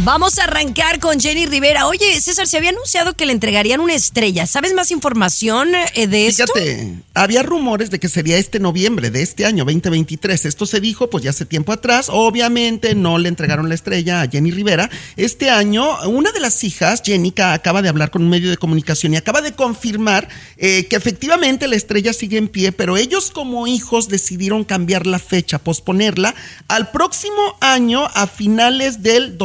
[0.02, 1.86] Vamos a arrancar con Jenny Rivera.
[1.86, 4.46] Oye, César, se había anunciado que le entregarían una estrella.
[4.46, 6.46] ¿Sabes más información eh, de esto?
[6.54, 10.46] Fíjate, había rumores de que sería este noviembre de este año 2023.
[10.46, 12.06] Esto se dijo pues ya hace tiempo atrás.
[12.08, 14.88] Obviamente no le entregaron la estrella a Jenny Rivera.
[15.16, 19.12] Este año, una de las hijas, Jenica, acaba de hablar con un medio de comunicación
[19.12, 23.66] y acaba de confirmar eh, que efectivamente la estrella sigue en pie, pero ellos como
[23.66, 26.34] hijos decidieron cambiar la fecha, posponerla
[26.68, 29.36] al próximo año a finales del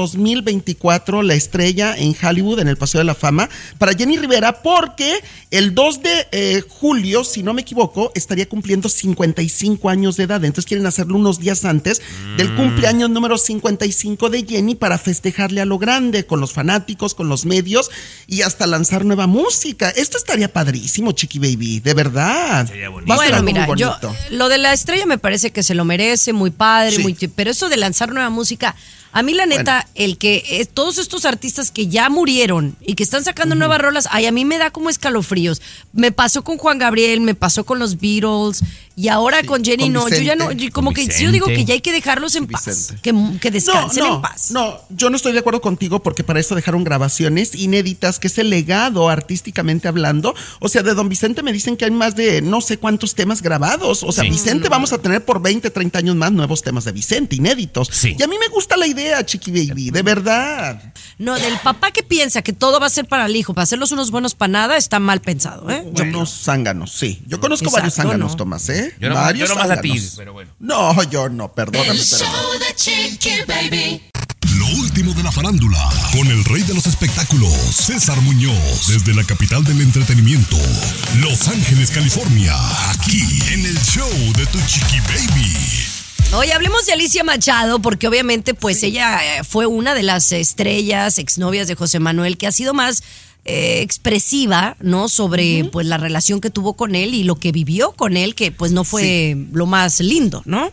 [0.45, 5.19] 2024, la estrella en Hollywood, en el Paseo de la Fama, para Jenny Rivera, porque
[5.51, 10.43] el 2 de eh, julio, si no me equivoco, estaría cumpliendo 55 años de edad.
[10.45, 12.01] Entonces quieren hacerlo unos días antes
[12.37, 12.55] del Mm.
[12.57, 17.45] cumpleaños número 55 de Jenny para festejarle a lo grande, con los fanáticos, con los
[17.45, 17.89] medios
[18.27, 19.89] y hasta lanzar nueva música.
[19.89, 22.67] Esto estaría padrísimo, Chiqui Baby, de verdad.
[22.69, 24.15] Va a ser Bueno, mira, muy yo bonito.
[24.31, 27.01] lo de la estrella me parece que se lo merece, muy padre, Sí.
[27.01, 28.75] muy pero eso de lanzar nueva música,
[29.15, 33.03] a mí la neta, el que eh, todos estos artistas que ya murieron y que
[33.03, 35.61] están sacando nuevas rolas, ay, a mí me da como escalofríos.
[35.93, 38.61] Me pasó con Juan Gabriel, me pasó con los Beatles
[38.95, 40.65] y ahora con Jenny con no, yo ya no, Vicente.
[40.65, 41.55] yo como que yo digo Vicente.
[41.55, 43.01] que ya hay que dejarlos en paz, Vicente.
[43.01, 44.51] que, que descansen no, en paz.
[44.51, 48.37] No, yo no estoy de acuerdo contigo porque para eso dejaron grabaciones inéditas, que es
[48.37, 50.33] el legado artísticamente hablando.
[50.59, 53.41] O sea, de Don Vicente me dicen que hay más de no sé cuántos temas
[53.41, 54.03] grabados.
[54.03, 54.29] O sea, Sí.
[54.29, 57.89] Vicente vamos a tener por 20, 30 años más nuevos temas de Vicente, inéditos.
[58.03, 60.93] Y a mí me gusta la idea, Chiqui Baby, de verdad.
[61.17, 63.91] No, del papá que piensa que todo va a ser para el hijo, para hacerlos
[63.91, 65.83] unos buenos para nada, está mal pensado, ¿eh?
[65.85, 67.21] Unos zánganos, sí.
[67.27, 68.37] Yo conozco Exacto, varios zánganos, ¿no?
[68.37, 68.84] Tomás, ¿eh?
[68.99, 70.51] Yo no- varios yo nomás a ti, pero bueno.
[70.59, 72.31] No, yo no, perdóname, El pero no.
[72.31, 74.01] show de Chiqui Baby.
[74.57, 79.23] Lo último de la farándula, con el rey de los espectáculos, César Muñoz, desde la
[79.23, 80.57] capital del entretenimiento,
[81.19, 82.53] Los Ángeles, California,
[82.91, 83.21] aquí
[83.51, 85.53] en el show de Tu Chiqui Baby.
[86.33, 91.17] Hoy hablemos de Alicia Machado, porque obviamente, pues ella eh, fue una de las estrellas,
[91.19, 93.03] exnovias de José Manuel, que ha sido más
[93.45, 95.07] eh, expresiva, ¿no?
[95.07, 98.51] Sobre pues la relación que tuvo con él y lo que vivió con él, que
[98.51, 100.71] pues no fue lo más lindo, ¿no?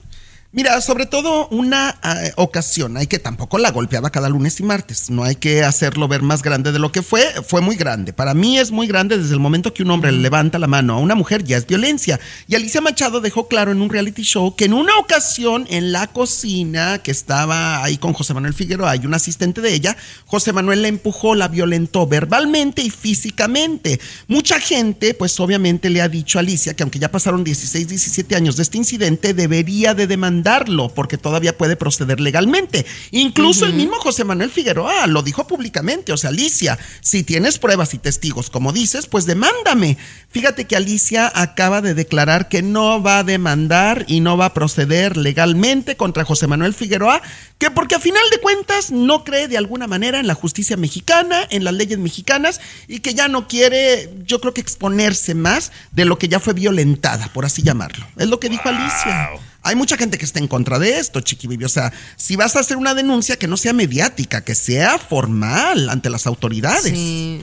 [0.55, 5.09] Mira, sobre todo una eh, ocasión, hay que tampoco la golpeaba cada lunes y martes,
[5.09, 8.13] no hay que hacerlo ver más grande de lo que fue, fue muy grande.
[8.13, 10.93] Para mí es muy grande desde el momento que un hombre le levanta la mano
[10.93, 12.21] a una mujer, ya es violencia.
[12.49, 16.09] Y Alicia Machado dejó claro en un reality show que en una ocasión en la
[16.09, 20.83] cocina, que estaba ahí con José Manuel Figueroa, hay un asistente de ella, José Manuel
[20.83, 23.99] la empujó, la violentó verbalmente y físicamente.
[24.29, 28.37] Mucha gente, pues obviamente le ha dicho a Alicia que aunque ya pasaron 16, 17
[28.37, 30.07] años de este incidente, debería de
[30.43, 32.85] demandarlo porque todavía puede proceder legalmente.
[33.11, 37.95] Incluso el mismo José Manuel Figueroa lo dijo públicamente, o sea, Alicia, si tienes pruebas
[37.95, 39.97] y testigos, como dices, pues demándame.
[40.31, 44.55] Fíjate que Alicia acaba de declarar que no va a demandar y no va a
[44.55, 47.23] proceder legalmente contra José Manuel Figueroa,
[47.59, 51.47] que porque a final de cuentas no cree de alguna manera en la justicia mexicana,
[51.51, 56.05] en las leyes mexicanas y que ya no quiere, yo creo que exponerse más de
[56.05, 58.07] lo que ya fue violentada, por así llamarlo.
[58.17, 59.31] Es lo que dijo Alicia.
[59.63, 61.65] Hay mucha gente que está en contra de esto, Chiqui Baby.
[61.65, 65.89] O sea, si vas a hacer una denuncia que no sea mediática, que sea formal
[65.89, 66.93] ante las autoridades.
[66.93, 67.43] Sí.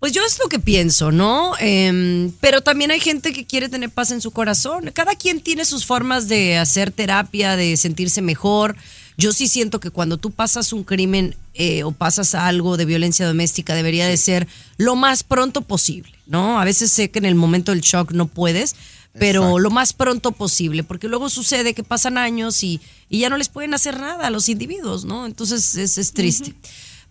[0.00, 1.52] Pues yo es lo que pienso, ¿no?
[1.58, 4.90] Em, pero también hay gente que quiere tener paz en su corazón.
[4.94, 8.76] Cada quien tiene sus formas de hacer terapia, de sentirse mejor.
[9.18, 13.26] Yo sí siento que cuando tú pasas un crimen eh, o pasas algo de violencia
[13.26, 16.58] doméstica debería de ser lo más pronto posible, ¿no?
[16.58, 18.76] A veces sé que en el momento del shock no puedes,
[19.12, 19.58] pero Exacto.
[19.58, 23.48] lo más pronto posible, porque luego sucede que pasan años y, y ya no les
[23.48, 25.26] pueden hacer nada a los individuos, ¿no?
[25.26, 26.54] Entonces es, es triste.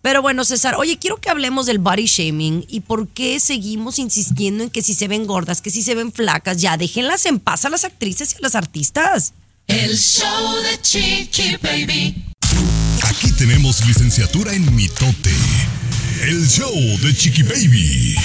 [0.01, 4.63] Pero bueno, César, oye, quiero que hablemos del body shaming y por qué seguimos insistiendo
[4.63, 7.65] en que si se ven gordas, que si se ven flacas, ya déjenlas en paz
[7.65, 9.33] a las actrices y a las artistas.
[9.67, 12.23] El show de Chiqui Baby.
[13.03, 15.33] Aquí tenemos licenciatura en mitote.
[16.23, 18.15] El show de Chiqui Baby.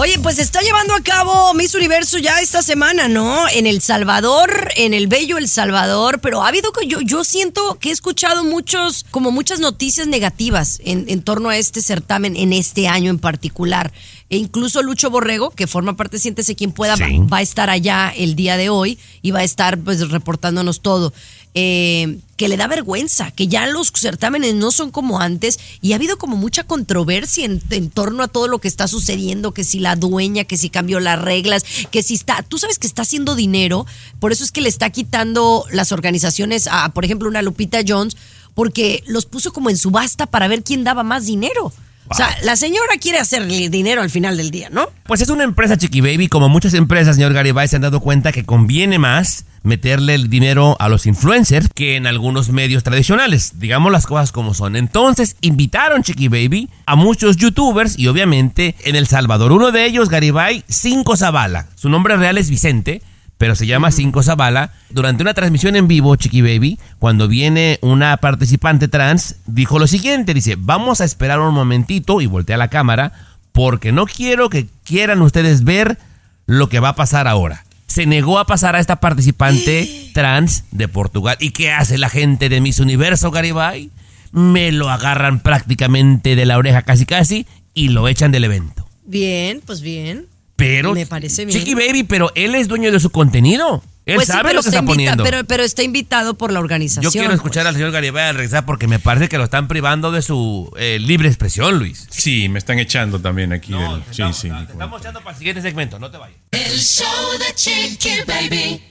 [0.00, 3.48] Oye, pues se está llevando a cabo Miss Universo ya esta semana, ¿no?
[3.48, 7.80] En El Salvador, en el bello El Salvador, pero ha habido que yo, yo siento
[7.80, 12.52] que he escuchado muchos, como muchas noticias negativas en, en torno a este certamen en
[12.52, 13.92] este año en particular.
[14.30, 18.12] E incluso Lucho Borrego, que forma parte de Siéntese quien pueda, va a estar allá
[18.14, 21.12] el día de hoy y va a estar pues reportándonos todo.
[21.60, 25.96] Eh, que le da vergüenza, que ya los certámenes no son como antes y ha
[25.96, 29.80] habido como mucha controversia en, en torno a todo lo que está sucediendo, que si
[29.80, 33.34] la dueña, que si cambió las reglas, que si está, tú sabes que está haciendo
[33.34, 33.86] dinero,
[34.20, 38.16] por eso es que le está quitando las organizaciones a, por ejemplo, una Lupita Jones,
[38.54, 41.72] porque los puso como en subasta para ver quién daba más dinero.
[42.10, 44.88] O sea, la señora quiere hacerle dinero al final del día, ¿no?
[45.06, 48.32] Pues es una empresa Chiqui Baby, como muchas empresas, señor Garibay, se han dado cuenta
[48.32, 53.58] que conviene más meterle el dinero a los influencers que en algunos medios tradicionales.
[53.58, 54.76] Digamos las cosas como son.
[54.76, 59.52] Entonces invitaron Chiqui Baby a muchos youtubers y obviamente en El Salvador.
[59.52, 61.66] Uno de ellos, Garibay, Cinco Zavala.
[61.74, 63.02] Su nombre real es Vicente.
[63.38, 64.72] Pero se llama Cinco Zavala.
[64.90, 70.34] Durante una transmisión en vivo, Chiqui Baby, cuando viene una participante trans, dijo lo siguiente:
[70.34, 73.12] dice, vamos a esperar un momentito y voltea la cámara
[73.52, 75.98] porque no quiero que quieran ustedes ver
[76.46, 77.64] lo que va a pasar ahora.
[77.98, 81.36] Se negó a pasar a esta participante trans de Portugal.
[81.40, 83.90] ¿Y qué hace la gente de Miss Universo, Garibay?
[84.30, 88.86] Me lo agarran prácticamente de la oreja casi casi y lo echan del evento.
[89.04, 90.26] Bien, pues bien.
[90.54, 91.58] Pero, Me parece bien.
[91.58, 93.82] Chiqui Baby, pero él es dueño de su contenido.
[94.08, 95.22] Él Pues sí, sabe pero lo que está poniendo.
[95.22, 97.02] Pero, pero está invitado por la organización.
[97.04, 100.10] Yo quiero escuchar al señor Garibay al regresar porque me parece que lo están privando
[100.10, 102.06] de su eh, libre expresión, Luis.
[102.10, 103.72] Sí, me están echando también aquí.
[103.74, 104.48] del- sí, sí.
[104.66, 106.38] Te estamos echando para el siguiente segmento, no te vayas.
[106.52, 107.06] El show
[107.38, 108.82] de Chiqui Baby.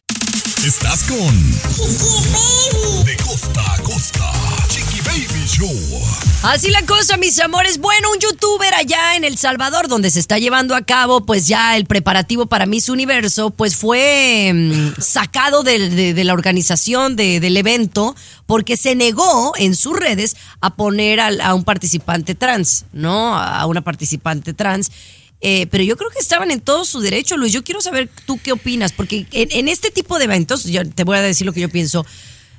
[0.63, 1.51] Estás con
[3.05, 3.96] De costa a costa.
[6.43, 7.77] Así la cosa, mis amores.
[7.77, 11.77] Bueno, un youtuber allá en El Salvador, donde se está llevando a cabo, pues ya
[11.77, 18.13] el preparativo para Miss Universo, pues fue mm, sacado de, la organización de- del evento
[18.45, 23.37] porque se negó en sus redes a poner a, un participante trans, ¿no?
[23.37, 24.91] A una participante trans.
[25.39, 27.53] Eh, pero yo creo que estaban en todo su derecho, Luis.
[27.53, 31.05] Yo quiero saber tú qué opinas, porque en, en este tipo de eventos, yo te
[31.05, 32.05] voy a decir lo que yo pienso.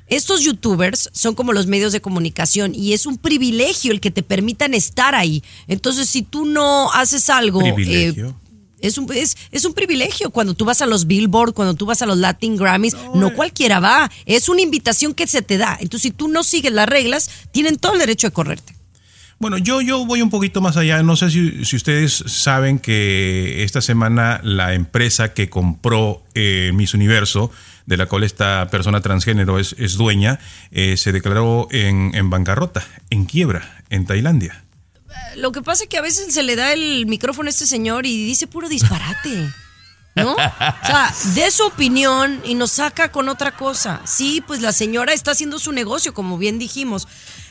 [0.09, 4.23] Estos youtubers son como los medios de comunicación y es un privilegio el que te
[4.23, 5.43] permitan estar ahí.
[5.67, 7.61] Entonces, si tú no haces algo...
[7.63, 8.33] eh,
[8.81, 12.01] es un, es, es un privilegio cuando tú vas a los Billboard, cuando tú vas
[12.01, 14.09] a los Latin Grammys, no cualquiera va.
[14.25, 15.77] Es una invitación que se te da.
[15.81, 18.75] Entonces, si tú no sigues las reglas, tienen todo el derecho de correrte.
[19.39, 21.01] Bueno, yo, yo voy un poquito más allá.
[21.01, 26.93] No sé si, si ustedes saben que esta semana la empresa que compró eh, Miss
[26.93, 27.49] Universo,
[27.89, 32.85] de la cual esta persona transgénero es, es dueña, eh, se declaró en, en bancarrota,
[33.09, 34.63] en quiebra, en Tailandia.
[35.35, 38.05] Lo que pasa es que a veces se le da el micrófono a este señor
[38.05, 39.49] y dice puro disparate.
[40.15, 40.33] ¿No?
[40.33, 40.35] O
[40.85, 44.01] sea, de su opinión y nos saca con otra cosa.
[44.05, 47.07] Sí, pues la señora está haciendo su negocio, como bien dijimos.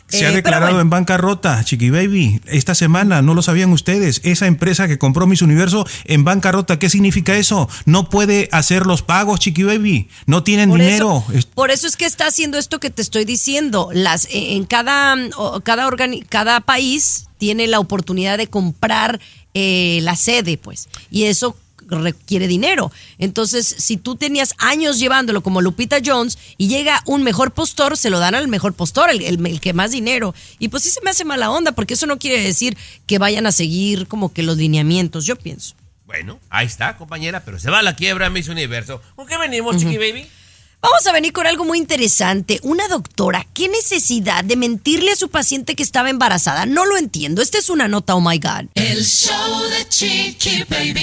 [0.08, 0.80] Se Eh, ha pero declarado bueno.
[0.80, 2.40] en bancarrota, Chiqui Baby.
[2.46, 4.20] Esta semana, no lo sabían ustedes.
[4.24, 7.68] Esa empresa que compró Miss Universo en bancarrota, ¿qué significa eso?
[7.84, 10.08] No puede hacer los pagos, Chiqui Baby.
[10.26, 11.24] No tienen Por dinero.
[11.32, 13.90] Eso, por eso es que está haciendo esto que te estoy diciendo.
[13.92, 15.14] Las, eh, en cada,
[15.62, 19.20] cada, organi- cada país tiene la oportunidad de comprar
[19.54, 20.88] eh, la sede, pues.
[21.10, 21.54] Y eso
[21.90, 22.92] requiere dinero.
[23.18, 28.10] Entonces, si tú tenías años llevándolo como Lupita Jones y llega un mejor postor, se
[28.10, 30.34] lo dan al mejor postor, el, el- el que más dinero.
[30.58, 33.46] Y pues sí se me hace mala onda, porque eso no quiere decir que vayan
[33.46, 35.74] a seguir como que los lineamientos, yo pienso.
[36.06, 39.02] Bueno, ahí está, compañera, pero se va a la quiebra Miss Universo.
[39.16, 40.26] ¿Con qué venimos, Chiqui Baby?
[40.80, 42.60] Vamos a venir con algo muy interesante.
[42.62, 46.66] Una doctora, ¿qué necesidad de mentirle a su paciente que estaba embarazada?
[46.66, 47.42] No lo entiendo.
[47.42, 48.66] Esta es una nota, oh my God.
[48.74, 51.02] El show de Chiqui Baby.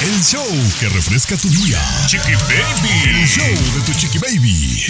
[0.00, 0.46] El show
[0.78, 1.80] que refresca tu día.
[2.06, 3.20] Chiqui Baby.
[3.20, 4.84] El show de tu Chiqui Baby.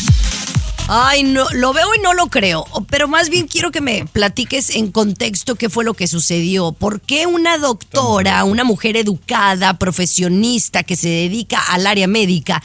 [0.87, 4.69] Ay, no, lo veo y no lo creo, pero más bien quiero que me platiques
[4.69, 6.73] en contexto qué fue lo que sucedió.
[6.73, 12.63] ¿Por qué una doctora, una mujer educada, profesionista que se dedica al área médica,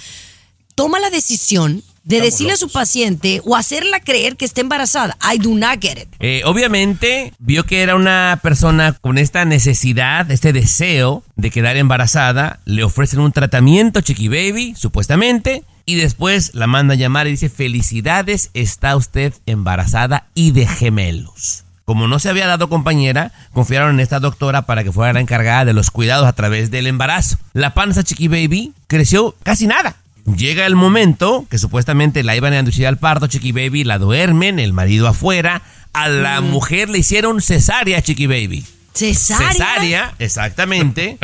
[0.75, 5.17] toma la decisión de decirle a su paciente o hacerla creer que está embarazada?
[5.33, 6.07] I do not get it.
[6.19, 12.59] Eh, obviamente vio que era una persona con esta necesidad, este deseo de quedar embarazada.
[12.65, 15.63] Le ofrecen un tratamiento, Chiqui Baby, supuestamente.
[15.85, 21.65] Y después la manda a llamar y dice, felicidades, está usted embarazada y de gemelos.
[21.85, 25.65] Como no se había dado compañera, confiaron en esta doctora para que fuera la encargada
[25.65, 27.37] de los cuidados a través del embarazo.
[27.51, 29.97] La panza Chiqui Baby creció casi nada.
[30.25, 34.57] Llega el momento que supuestamente la iban a inducir al parto, Chiqui Baby, la duermen,
[34.57, 35.61] el marido afuera.
[35.91, 38.65] A la mujer le hicieron cesárea, Chiqui Baby.
[38.93, 39.51] ¿Cesárea?
[39.51, 41.17] Cesárea, exactamente.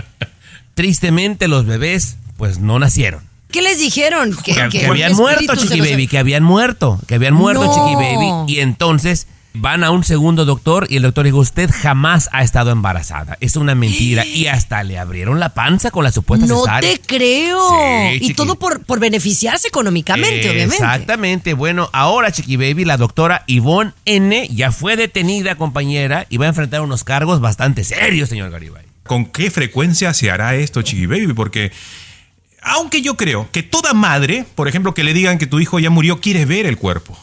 [0.74, 3.24] Tristemente los bebés pues no nacieron.
[3.52, 4.36] ¿Qué les dijeron?
[4.44, 7.74] Que, que habían muerto, Chiqui Baby, que habían muerto, que habían muerto, No.
[7.74, 8.54] Chiqui Baby.
[8.54, 9.28] Y entonces
[9.60, 13.38] van a un segundo doctor y el doctor dijo, usted jamás ha estado embarazada.
[13.42, 14.26] Es una mentira.
[14.40, 16.90] Y hasta le abrieron la panza con la supuesta No cesárea.
[16.90, 17.60] te creo.
[17.70, 18.34] Sí, y chiqui.
[18.36, 20.76] todo por, por beneficiarse económicamente, obviamente.
[20.76, 21.54] Exactamente.
[21.54, 24.48] Bueno, ahora, Chiqui Baby, la doctora Ivonne N.
[24.50, 28.86] ya fue detenida, compañera, y va a enfrentar unos cargos bastante serios, señor Garibay.
[29.04, 31.34] ¿Con qué frecuencia se hará esto, Chiqui Baby?
[31.34, 31.72] Porque,
[32.62, 35.90] aunque yo creo que toda madre, por ejemplo, que le digan que tu hijo ya
[35.90, 37.18] murió, quiere ver el cuerpo.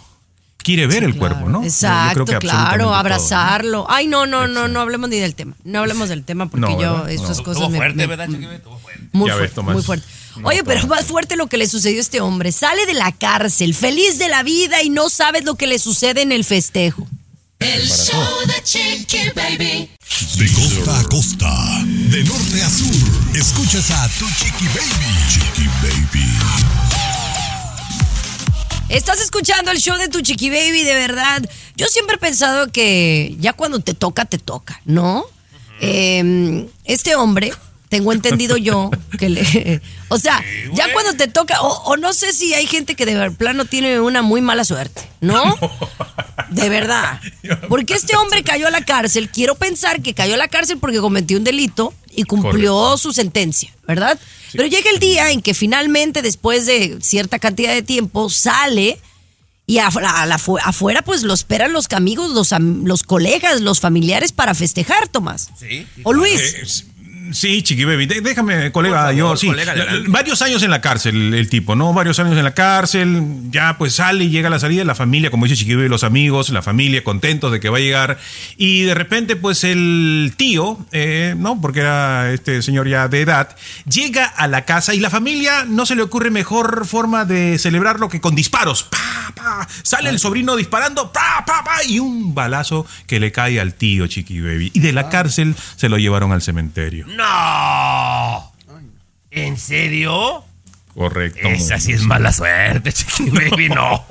[0.66, 1.60] Quiere ver el cuerpo, ¿no?
[1.60, 2.96] Yo Exacto, creo que claro, absolutamente todo, ¿no?
[2.96, 3.86] abrazarlo.
[3.88, 5.54] Ay, no, no, no, no hablemos ni del tema.
[5.62, 7.02] No hablemos del tema porque No, yo No.
[7.04, 8.28] cosas Estuvo me, fuerte, me- ¿verdad,
[8.82, 9.08] fuerte.
[9.12, 10.06] Muy Ya fuerte, muy fuerte.
[10.38, 12.50] No, Oye, pero más fuerte lo que le sucedió a este hombre.
[12.50, 16.22] Sale de la cárcel, feliz de la vida y no sabes lo que le sucede
[16.22, 17.06] en el festejo.
[17.60, 19.88] El show de Chiqui Baby.
[20.36, 25.14] De costa a costa, de norte a sur, escuchas a tu Chiqui Baby.
[25.30, 26.26] Chiqui Baby.
[28.88, 31.42] Estás escuchando el show de tu chiqui baby, de verdad.
[31.76, 35.26] Yo siempre he pensado que ya cuando te toca, te toca, ¿no?
[35.80, 37.52] Eh, este hombre,
[37.88, 39.82] tengo entendido yo que le.
[40.08, 40.40] O sea,
[40.72, 43.98] ya cuando te toca, o, o no sé si hay gente que de plano tiene
[43.98, 45.42] una muy mala suerte, ¿no?
[46.50, 47.20] De verdad.
[47.68, 49.28] Porque este hombre cayó a la cárcel.
[49.28, 53.72] Quiero pensar que cayó a la cárcel porque cometió un delito y cumplió su sentencia,
[53.86, 54.18] ¿verdad?
[54.52, 58.98] Pero llega el día en que finalmente, después de cierta cantidad de tiempo, sale
[59.66, 63.80] y afuera, a la fu- afuera pues lo esperan los amigos, los, los colegas, los
[63.80, 65.50] familiares para festejar, Tomás.
[65.58, 65.86] Sí.
[66.04, 66.40] O Luis.
[66.40, 66.66] Eh,
[67.32, 69.46] Sí, Chiqui Baby, déjame, colega, favor, yo sí.
[69.46, 69.74] colega.
[70.08, 71.92] Varios años en la cárcel, el, el tipo, ¿no?
[71.92, 75.30] Varios años en la cárcel, ya pues sale y llega a la salida, la familia,
[75.30, 78.18] como dice Chiqui Baby, los amigos, la familia contentos de que va a llegar.
[78.56, 81.60] Y de repente, pues el tío, eh, ¿no?
[81.60, 83.56] Porque era este señor ya de edad,
[83.88, 88.08] llega a la casa y la familia no se le ocurre mejor forma de celebrarlo
[88.08, 88.84] que con disparos.
[88.84, 89.68] ¡Pa, pa!
[89.82, 91.84] Sale el sobrino disparando, ¡pa, pa, pa!
[91.86, 94.70] Y un balazo que le cae al tío Chiqui Baby.
[94.74, 97.06] Y de la cárcel se lo llevaron al cementerio.
[97.16, 98.52] ¡No!
[99.30, 100.44] ¿En serio?
[100.94, 101.48] Correcto.
[101.48, 104.04] Esa sí es mala suerte, Chiqui Baby, no.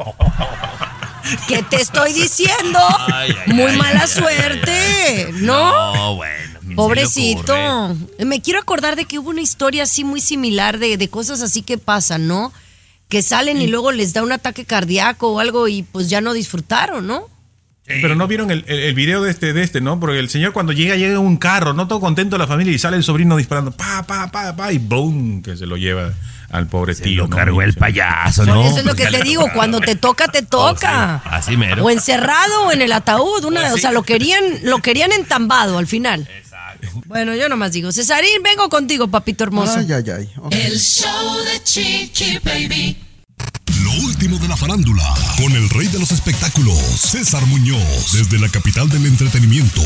[1.47, 2.79] ¿Qué te estoy diciendo?
[3.11, 5.93] Ay, ay, Muy ay, mala ay, suerte, ¿no?
[5.95, 6.59] No, bueno.
[6.59, 7.95] ¿quién se le Pobrecito.
[8.19, 11.63] Me quiero acordar de que hubo una historia así muy similar de, de cosas así
[11.63, 12.53] que pasan, ¿no?
[13.09, 16.33] Que salen y luego les da un ataque cardíaco o algo y pues ya no
[16.33, 17.27] disfrutaron, ¿no?
[17.87, 19.99] Pero no vieron el, el- el video de este, de este, ¿no?
[19.99, 22.79] Porque el señor cuando llega, llega en un carro, no todo contento la familia, y
[22.79, 26.11] sale el sobrino disparando, pa, pa, pa, pa, y boom, que se lo lleva
[26.49, 27.23] al pobre tío.
[27.23, 27.35] Lo ¿no?
[27.35, 28.65] cargó el payaso, ¿no?
[28.67, 31.21] eso es lo que Ya te digo, cuando te toca, te toca.
[31.23, 31.83] Oh, sí, así mero.
[31.83, 35.85] O encerrado o en el ataúd, una, o sea, lo querían, lo querían entambado al
[35.87, 36.27] final.
[37.05, 39.77] Bueno, yo nomás digo, Cesarín, vengo contigo, papito hermoso.
[39.77, 40.29] Ay, ay, ay.
[40.51, 42.97] El show de Chiqui Baby.
[43.95, 45.03] Lo último de la farándula,
[45.37, 49.81] con el rey de los espectáculos, César Muñoz, desde la capital del entretenimiento,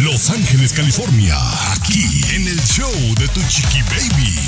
[0.00, 1.36] Los Ángeles, California,
[1.72, 2.02] aquí
[2.34, 4.38] en el show de tu Chiqui Baby.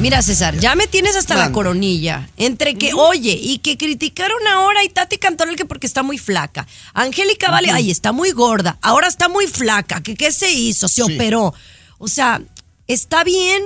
[0.00, 2.28] Mira, César, ya me tienes hasta la coronilla.
[2.36, 6.66] Entre que, oye, y que criticaron ahora y Tati Cantoral que porque está muy flaca.
[6.94, 8.78] Angélica Vale, ay, está muy gorda.
[8.82, 10.02] Ahora está muy flaca.
[10.02, 10.88] ¿Qué, qué se hizo?
[10.88, 11.14] Se Sí.
[11.14, 11.54] operó.
[11.98, 12.40] O sea,
[12.88, 13.62] está bien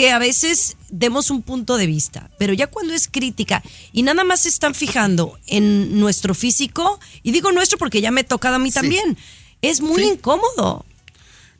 [0.00, 4.24] que a veces demos un punto de vista, pero ya cuando es crítica y nada
[4.24, 8.56] más se están fijando en nuestro físico, y digo nuestro porque ya me he tocado
[8.56, 8.76] a mí Sí.
[8.80, 9.18] también,
[9.60, 10.08] es muy Sí.
[10.14, 10.86] incómodo.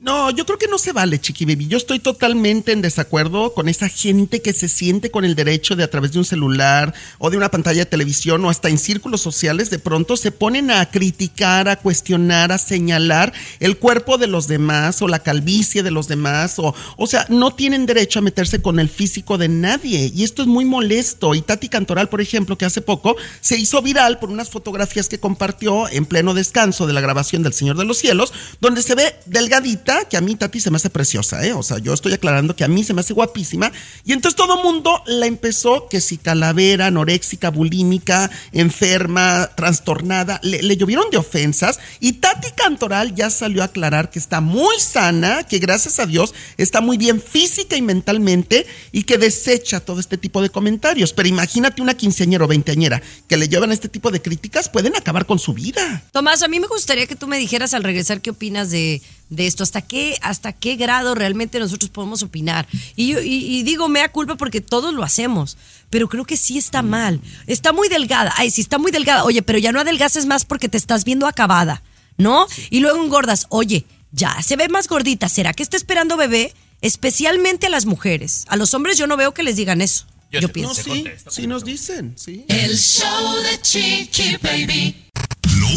[0.03, 1.69] No, yo creo que no se vale, Chiqui Baby.
[1.69, 5.85] Yo estoy totalmente en desacuerdo con esa gente que se siente con el derecho de
[5.85, 9.21] a través de un celular o de una pantalla de televisión o hasta en círculos
[9.21, 14.49] sociales de pronto se ponen a criticar, a cuestionar, a señalar el cuerpo de los
[14.49, 18.63] demás o la calvicie de los demás o o sea, no tienen derecho a meterse
[18.63, 21.35] con el físico de nadie y esto es muy molesto.
[21.35, 25.21] Y Tati Cantoral, por ejemplo, que hace poco se hizo viral por unas fotografías que
[25.21, 29.15] compartió en pleno descanso de la grabación del Señor de los Cielos, donde se ve
[29.27, 31.53] delgadita, que a mí Tati se me hace preciosa, ¿eh?
[31.53, 33.73] O sea, yo estoy aclarando que a mí se me hace guapísima.
[34.05, 40.77] Y entonces todo mundo la empezó, que si calavera, anoréxica, bulímica, enferma, trastornada, le, le
[40.77, 41.79] llovieron de ofensas.
[41.99, 46.35] Y Tati Cantoral ya salió a aclarar que está muy sana, que gracias a Dios
[46.57, 51.13] está muy bien física y mentalmente y que desecha todo este tipo de comentarios.
[51.13, 55.27] Pero imagínate una quinceañera o veinteañera que le llevan este tipo de críticas, pueden acabar
[55.27, 56.03] con su vida.
[56.13, 59.47] Tomás, a mí me gustaría que tú me dijeras al regresar qué opinas de, de
[59.47, 62.67] esto, hasta qué, hasta qué grado realmente nosotros podemos opinar.
[62.97, 63.29] Y, yo- y,
[63.59, 65.57] y digo mea culpa porque todos lo hacemos,
[65.89, 67.21] pero creo que sí está mal.
[67.47, 70.69] Está muy delgada, ay, sí está muy delgada, oye, pero ya no adelgaces más porque
[70.69, 71.83] te estás viendo acabada,
[72.19, 72.47] ¿no?
[72.71, 76.53] Y luego engordas, oye, ya se ve más gordita, ¿será que está esperando bebé?
[76.83, 78.45] Especialmente a las mujeres.
[78.49, 80.07] A los hombres yo no veo que les digan eso.
[80.33, 80.75] Yo, pienso.
[80.87, 82.45] No, sí, sí nos dicen, sí.
[82.49, 84.97] El show de Chiqui Baby.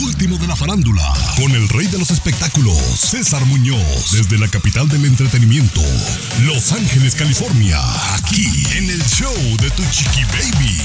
[0.02, 4.88] Último de la farándula, con el rey de los espectáculos, César Muñoz, desde la capital
[4.90, 5.82] del entretenimiento,
[6.46, 7.80] Los Ángeles, California,
[8.16, 8.46] aquí
[8.78, 10.78] en el show de Tu Chiqui Baby.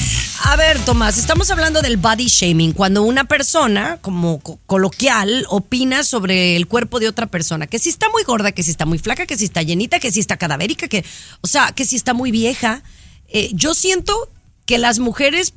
[0.45, 6.05] A ver, Tomás, estamos hablando del body shaming, cuando una persona, como co- coloquial, opina
[6.05, 8.99] sobre el cuerpo de otra persona, que si está muy gorda, que si está muy
[8.99, 11.05] flaca, que si está llenita, que si está cadavérica, que,
[11.41, 12.83] o sea, que si está muy vieja.
[13.29, 14.15] Eh, yo siento
[14.67, 15.55] que las mujeres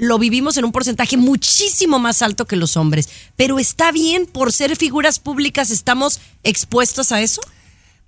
[0.00, 4.52] lo vivimos en un porcentaje muchísimo más alto que los hombres, pero está bien por
[4.52, 7.42] ser figuras públicas, estamos expuestos a eso.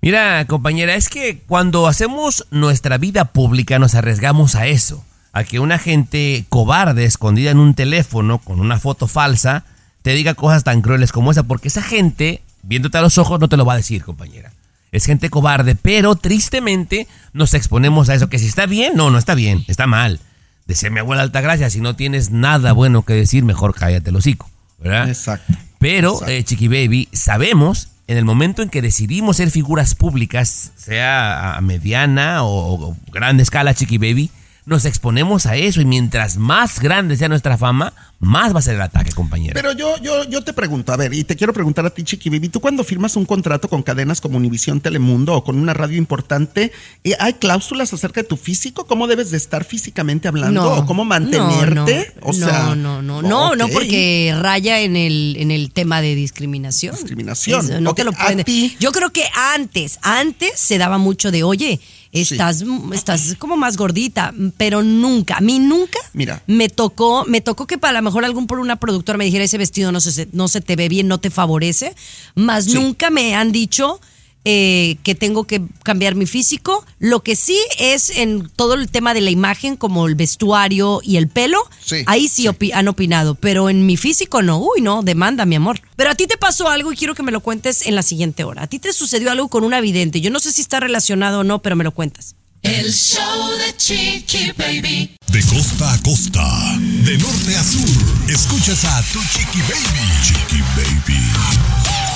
[0.01, 5.59] Mira, compañera, es que cuando hacemos nuestra vida pública nos arriesgamos a eso, a que
[5.59, 9.63] una gente cobarde escondida en un teléfono con una foto falsa
[10.01, 13.47] te diga cosas tan crueles como esa, porque esa gente, viéndote a los ojos, no
[13.47, 14.51] te lo va a decir, compañera.
[14.91, 19.17] Es gente cobarde, pero tristemente nos exponemos a eso, que si está bien, no, no
[19.17, 20.19] está bien, está mal.
[20.65, 24.49] Decía mi abuela Altagracia, si no tienes nada bueno que decir, mejor cállate el hocico,
[24.79, 25.09] ¿verdad?
[25.09, 25.53] Exacto.
[25.79, 31.55] Pero, eh, Chiqui Baby, sabemos en el momento en que decidimos ser figuras públicas, sea
[31.55, 34.29] a mediana o, o grande escala, Chiqui Baby,
[34.65, 38.75] nos exponemos a eso y mientras más grande sea nuestra fama, más va a ser
[38.75, 39.53] el ataque, compañera.
[39.53, 42.29] Pero yo, yo, yo te pregunto, a ver, y te quiero preguntar a ti, Chiqui
[42.29, 45.97] Baby, tú cuando firmas un contrato con cadenas como Univisión Telemundo o con una radio
[45.97, 46.71] importante,
[47.03, 48.85] eh, ¿hay cláusulas acerca de tu físico?
[48.87, 50.71] ¿Cómo debes de estar físicamente hablando?
[50.71, 52.13] ¿O cómo mantenerte?
[52.21, 56.01] No, o sea, no, no, no, no, no, porque raya en el, en el tema
[56.01, 56.95] de discriminación.
[56.95, 57.65] Discriminación.
[57.65, 58.43] Eso, no te lo a pueden.
[58.45, 59.23] ti- Yo creo que
[59.55, 61.79] antes, antes se daba mucho de, oye,
[62.13, 66.43] estás, estás como más gordita, pero nunca, a mí nunca Mira.
[66.47, 69.57] me tocó, me tocó que para lo mejor algún por una productora me dijera ese
[69.57, 71.95] vestido no se, no se te ve bien, no te favorece,
[72.35, 73.99] más nunca me han dicho
[74.45, 76.85] eh, que tengo que cambiar mi físico.
[76.99, 81.17] Lo que sí es en todo el tema de la imagen, como el vestuario y
[81.17, 84.57] el pelo, Sí, ahí sí, opi- han opinado, pero en mi físico no.
[84.59, 85.81] Uy, no, demanda, mi amor.
[85.95, 88.43] Pero a ti te pasó algo y quiero que me lo cuentes en la siguiente
[88.43, 88.63] hora.
[88.63, 90.21] A ti te sucedió algo con una vidente.
[90.21, 92.35] Yo no sé si está relacionado o no, pero me lo cuentas.
[92.61, 95.15] El show de Chiqui Baby.
[95.27, 100.23] De costa a costa, de norte a sur, escuchas a Tu Chiqui Baby.
[100.23, 101.19] Chiqui Baby.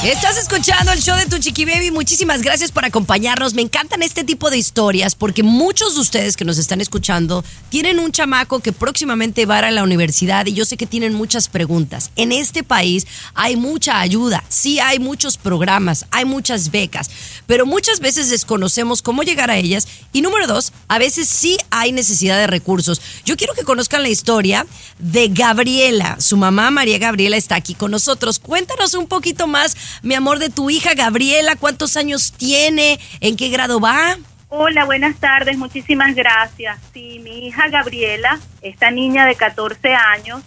[0.03, 1.89] Estás escuchando el show de Tu Chiqui Baby.
[1.89, 3.55] Muchísimas gracias por acompañarnos.
[3.55, 7.97] Me encantan este tipo de historias porque muchos de ustedes que nos están escuchando tienen
[7.99, 12.11] un chamaco que próximamente va a la universidad y yo sé que tienen muchas preguntas.
[12.15, 17.09] En este país hay mucha ayuda, sí hay muchos programas, hay muchas becas,
[17.47, 21.91] pero muchas veces desconocemos cómo llegar a ellas y número dos, a veces sí hay
[21.91, 23.01] necesidad de recursos.
[23.25, 24.67] Yo quiero que conozcan la historia
[24.99, 26.17] de Gabriela.
[26.19, 28.37] Su mamá María Gabriela está aquí con nosotros.
[28.37, 31.55] Cuéntanos un poquito más, mi amor, de tu hija Gabriela.
[31.55, 32.99] ¿Cuántos años tiene?
[33.19, 34.17] ¿En qué grado va?
[34.49, 36.79] Hola, buenas tardes, muchísimas gracias.
[36.93, 40.41] Sí, mi hija Gabriela, esta niña de 14 años,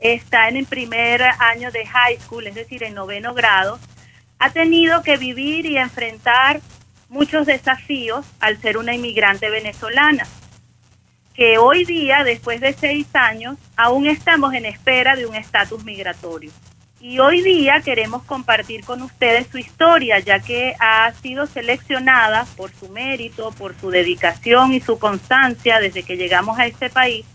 [0.00, 3.78] está en el primer año de high school, es decir, en noveno grado,
[4.38, 6.60] ha tenido que vivir y enfrentar
[7.08, 10.26] muchos desafíos al ser una inmigrante venezolana,
[11.34, 16.50] que hoy día, después de seis años, aún estamos en espera de un estatus migratorio.
[17.06, 22.72] Y hoy día queremos compartir con ustedes su historia, ya que ha sido seleccionada por
[22.72, 27.26] su mérito, por su dedicación y su constancia desde que llegamos a este país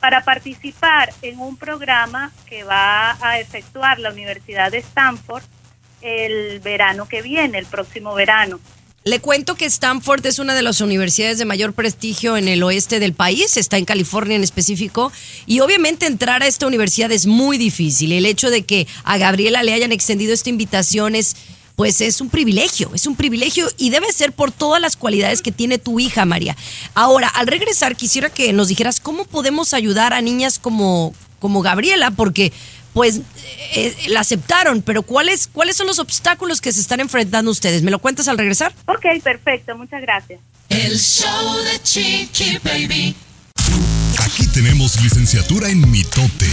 [0.00, 5.44] para participar en un programa que va a efectuar la Universidad de Stanford
[6.00, 8.60] el verano que viene, el próximo verano.
[9.04, 13.00] Le cuento que Stanford es una de las universidades de mayor prestigio en el oeste
[13.00, 15.10] del país, está en California en específico,
[15.44, 18.12] y obviamente entrar a esta universidad es muy difícil.
[18.12, 21.34] El hecho de que a Gabriela le hayan extendido esta invitación es,
[21.74, 25.50] pues es un privilegio, es un privilegio y debe ser por todas las cualidades que
[25.50, 26.56] tiene tu hija, María.
[26.94, 32.12] Ahora, al regresar, quisiera que nos dijeras cómo podemos ayudar a niñas como, como Gabriela,
[32.12, 32.52] porque
[32.92, 33.20] pues
[33.74, 37.82] eh, la aceptaron, pero ¿cuáles, ¿cuáles son los obstáculos que se están enfrentando ustedes?
[37.82, 38.74] ¿Me lo cuentas al regresar?
[38.86, 40.40] Ok, perfecto, muchas gracias.
[40.68, 43.14] El show de Chiqui Baby.
[44.18, 46.48] Aquí tenemos licenciatura en mitote.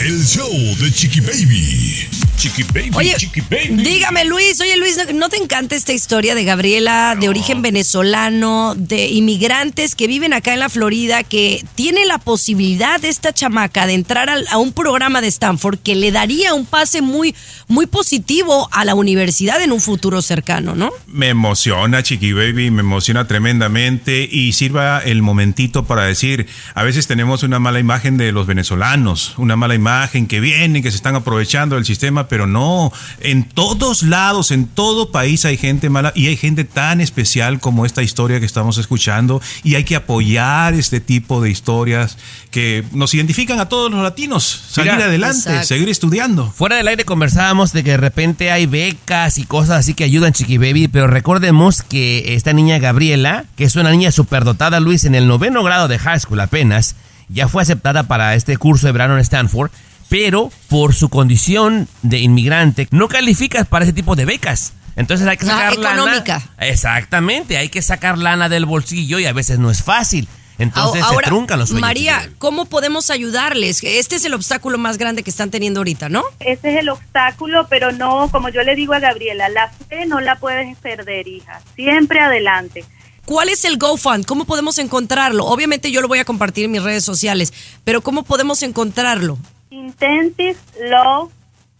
[0.00, 2.08] El show de Chiqui Baby.
[2.36, 3.82] Chiqui Baby, Oye, Chiqui Baby.
[3.82, 8.74] dígame Luis, oye Luis, ¿no- ¿no te encanta esta historia de Gabriela, de origen venezolano,
[8.76, 13.86] de inmigrantes que viven acá en la Florida, que tiene la posibilidad de esta chamaca
[13.86, 17.34] de entrar a un programa de Stanford que le daría un pase muy,
[17.68, 20.90] muy positivo a la universidad en un futuro cercano, ¿no?
[21.06, 27.06] Me emociona, Chiqui Baby, me emociona tremendamente y sirva el momentito para decir, a veces
[27.06, 29.83] tenemos una mala imagen de los venezolanos, una mala imagen
[30.28, 35.10] que vienen, que se están aprovechando del sistema, pero no, en todos lados, en todo
[35.10, 39.42] país hay gente mala y hay gente tan especial como esta historia que estamos escuchando
[39.62, 42.16] y hay que apoyar este tipo de historias
[42.50, 45.66] que nos identifican a todos los latinos, salir Mira, adelante, exacto.
[45.66, 46.50] seguir estudiando.
[46.50, 50.32] Fuera del aire conversábamos de que de repente hay becas y cosas así que ayudan
[50.32, 55.14] Chiqui Baby, pero recordemos que esta niña Gabriela, que es una niña superdotada, Luis, en
[55.14, 56.96] el noveno grado de high school apenas,
[57.28, 59.70] ya fue aceptada para este curso de verano en Stanford,
[60.08, 64.72] pero por su condición de inmigrante no calificas para ese tipo de becas.
[64.96, 65.94] Entonces hay que Ah, sacar lana.
[66.02, 66.42] económica.
[66.60, 70.28] Exactamente, hay que sacar lana del bolsillo y a veces no es fácil.
[70.56, 71.80] Entonces Ahora, se truncan los sueños.
[71.80, 73.82] María, ¿cómo podemos ayudarles?
[73.82, 76.22] Este es el obstáculo más grande que están teniendo ahorita, ¿no?
[76.38, 80.20] Ese es el obstáculo, pero no, como yo le digo a Gabriela, la fe no
[80.20, 81.60] la puedes perder, hija.
[81.74, 82.84] Siempre adelante.
[83.26, 84.26] ¿Cuál es el GoFund?
[84.26, 85.46] ¿Cómo podemos encontrarlo?
[85.46, 89.38] Obviamente yo lo voy a compartir en mis redes sociales, pero ¿cómo podemos encontrarlo?
[89.70, 90.56] Intensive
[90.90, 91.30] Love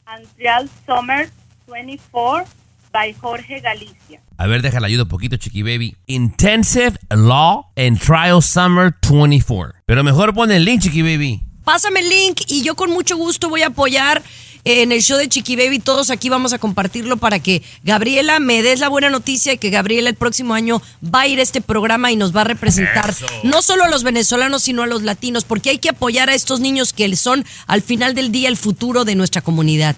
[0.07, 1.31] and Trial Summer
[1.67, 2.45] 24
[2.93, 4.23] by Jorge Galicia.
[4.39, 5.97] A ver, déjala ayuda un poquito, Chiqui Baby.
[6.07, 9.75] Intensive Law and Trial Summer 24.
[9.85, 11.43] Pero mejor pon el link, Chiqui Baby.
[11.63, 14.23] Pásame el link y yo con mucho gusto voy a apoyar
[14.65, 15.79] en el show de Chiqui Baby.
[15.79, 19.71] Todos aquí vamos a compartirlo para que Gabriela me des la buena noticia de que
[19.71, 23.11] Gabriela el próximo año va a ir a este programa y nos va a representar
[23.11, 23.27] Eso.
[23.43, 26.61] no solo a los venezolanos, sino a los latinos, porque hay que apoyar a estos
[26.61, 29.97] niños que son al final del día el futuro de nuestra comunidad.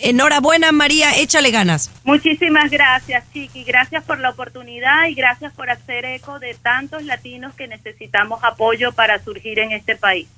[0.00, 1.90] Enhorabuena, María, échale ganas.
[2.04, 3.64] Muchísimas gracias, Chiqui.
[3.64, 8.92] Gracias por la oportunidad y gracias por hacer eco de tantos latinos que necesitamos apoyo
[8.92, 10.28] para surgir en este país.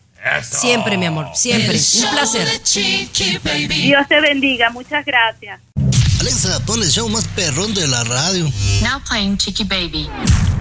[0.42, 1.78] Siempre, mi amor, siempre.
[1.78, 2.48] Un placer.
[3.68, 4.70] Dios te bendiga.
[4.70, 5.60] Muchas gracias.
[6.20, 8.44] Alexa, pon el show más perrón de la radio.
[8.82, 10.08] Now playing Chiqui Baby.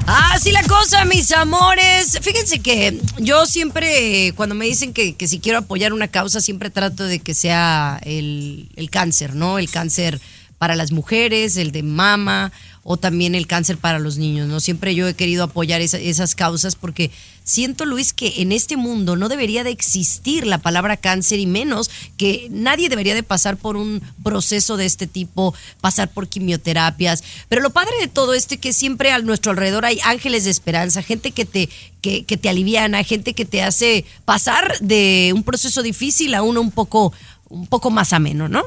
[0.08, 2.18] Así la cosa, mis amores.
[2.22, 6.70] Fíjense que yo siempre, cuando me dicen que, que si quiero apoyar una causa, siempre
[6.70, 9.60] trato de que sea el, el cáncer, ¿no?
[9.60, 10.22] El cáncer
[10.58, 12.52] para las mujeres, el de mama
[12.84, 14.60] o también el cáncer para los niños, ¿no?
[14.60, 17.12] Siempre yo he querido apoyar esa- esas causas porque
[17.44, 21.90] siento, Luis, que en este mundo no debería de existir la palabra cáncer y menos
[22.18, 27.24] que nadie debería de pasar por un proceso de este tipo, pasar por quimioterapias.
[27.50, 30.52] Pero lo padre de todo esto es que siempre a nuestro alrededor hay ángeles de
[30.52, 31.70] esperanza, gente que te,
[32.02, 36.72] que, que aliviana, gente que te hace pasar de un proceso difícil a uno un
[36.72, 37.14] poco,
[37.50, 38.64] un poco más ameno, ¿no?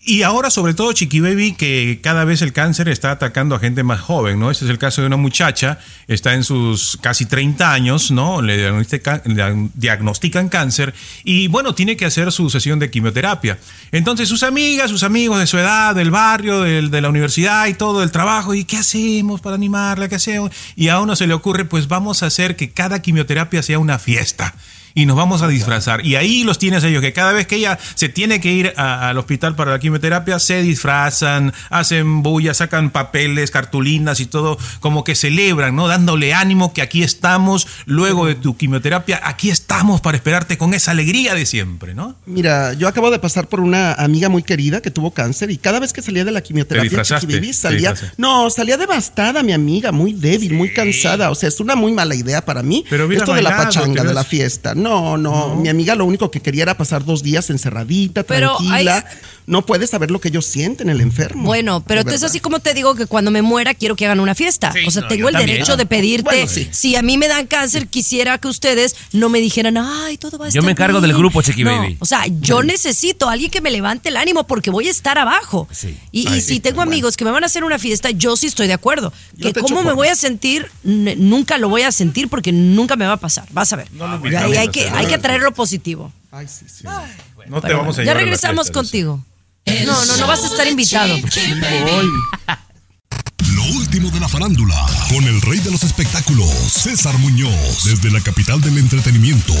[0.00, 3.82] Y ahora, sobre todo, Chiqui Baby, que cada vez el cáncer está atacando a gente
[3.82, 4.50] más joven, ¿no?
[4.50, 8.40] Este es el caso de una muchacha, está en sus casi 30 años, ¿no?
[8.40, 10.94] Le diagnostica- le diagnostican cáncer
[11.24, 13.58] y, bueno, tiene que hacer su sesión de quimioterapia.
[13.92, 17.74] Entonces, sus amigas, sus amigos de su edad, del barrio, del- de la universidad y
[17.74, 20.08] todo, el trabajo, ¿y qué hacemos para animarla?
[20.08, 20.52] ¿Qué hacemos?
[20.74, 23.98] Y a uno se le ocurre, pues vamos a hacer que cada quimioterapia sea una
[23.98, 24.54] fiesta
[24.94, 26.04] y nos vamos a disfrazar.
[26.04, 29.08] Y ahí los tienes ellos, que cada vez que ella se tiene que ir a-
[29.10, 35.04] al hospital para la quimioterapia, se disfrazan, hacen bulla, sacan papeles, cartulinas y todo, como
[35.04, 35.88] que celebran, ¿no?
[35.88, 40.92] Dándole ánimo que aquí estamos, luego de tu quimioterapia, aquí estamos para esperarte con esa
[40.92, 42.16] alegría de siempre, ¿no?
[42.26, 45.78] Mira, yo acabo de pasar por una amiga muy querida que tuvo cáncer y cada
[45.80, 50.54] vez que salía de la quimioterapia, Chiqui salía, no, salía devastada mi amiga, muy débil,
[50.54, 51.30] muy cansada.
[51.30, 54.14] O sea, es una muy mala idea para mí Pero esto de la pachanga, de
[54.14, 54.74] la fiesta.
[54.78, 59.04] No, no, mi amiga lo único que quería era pasar dos días encerradita, Pero tranquila.
[59.46, 61.44] No puede saber lo que ellos sienten, el enfermo.
[61.44, 62.22] Bueno, pero verdad.
[62.22, 64.70] así como te digo que cuando me muera quiero que hagan una fiesta.
[64.72, 65.54] Sí, o sea, no, tengo yo el también.
[65.56, 66.24] derecho de pedirte.
[66.24, 66.68] Bueno, sí.
[66.70, 70.44] Si a mí me dan cáncer, quisiera que ustedes no me dijeran, ay, todo va
[70.44, 71.08] a Yo estar me encargo bien".
[71.08, 71.96] del grupo, Chiqui No, Baby.
[71.98, 75.16] O sea, yo necesito a alguien que me levante el ánimo porque voy a estar
[75.18, 75.66] abajo.
[75.72, 75.96] Sí.
[76.12, 76.92] Y, si sí, tengo bueno.
[76.92, 79.14] amigos que me van a hacer una fiesta, yo sí estoy de acuerdo.
[79.34, 83.06] Yo Que cómo me voy a sentir, nunca lo voy a sentir porque nunca me
[83.06, 83.46] va a pasar.
[83.52, 83.88] Vas a ver.
[84.30, 86.12] Y ahí hay que, hay que traer lo positivo.
[86.30, 86.84] Ay, sí, sí.
[87.46, 89.24] No te vamos a bueno, ya a la regresamos contigo.
[89.84, 91.14] No, no, no vas a estar invitado.
[91.16, 92.06] Voy.
[93.54, 98.20] Lo último de la farándula, con el rey de los espectáculos, César Muñoz, desde la
[98.20, 99.54] capital del entretenimiento,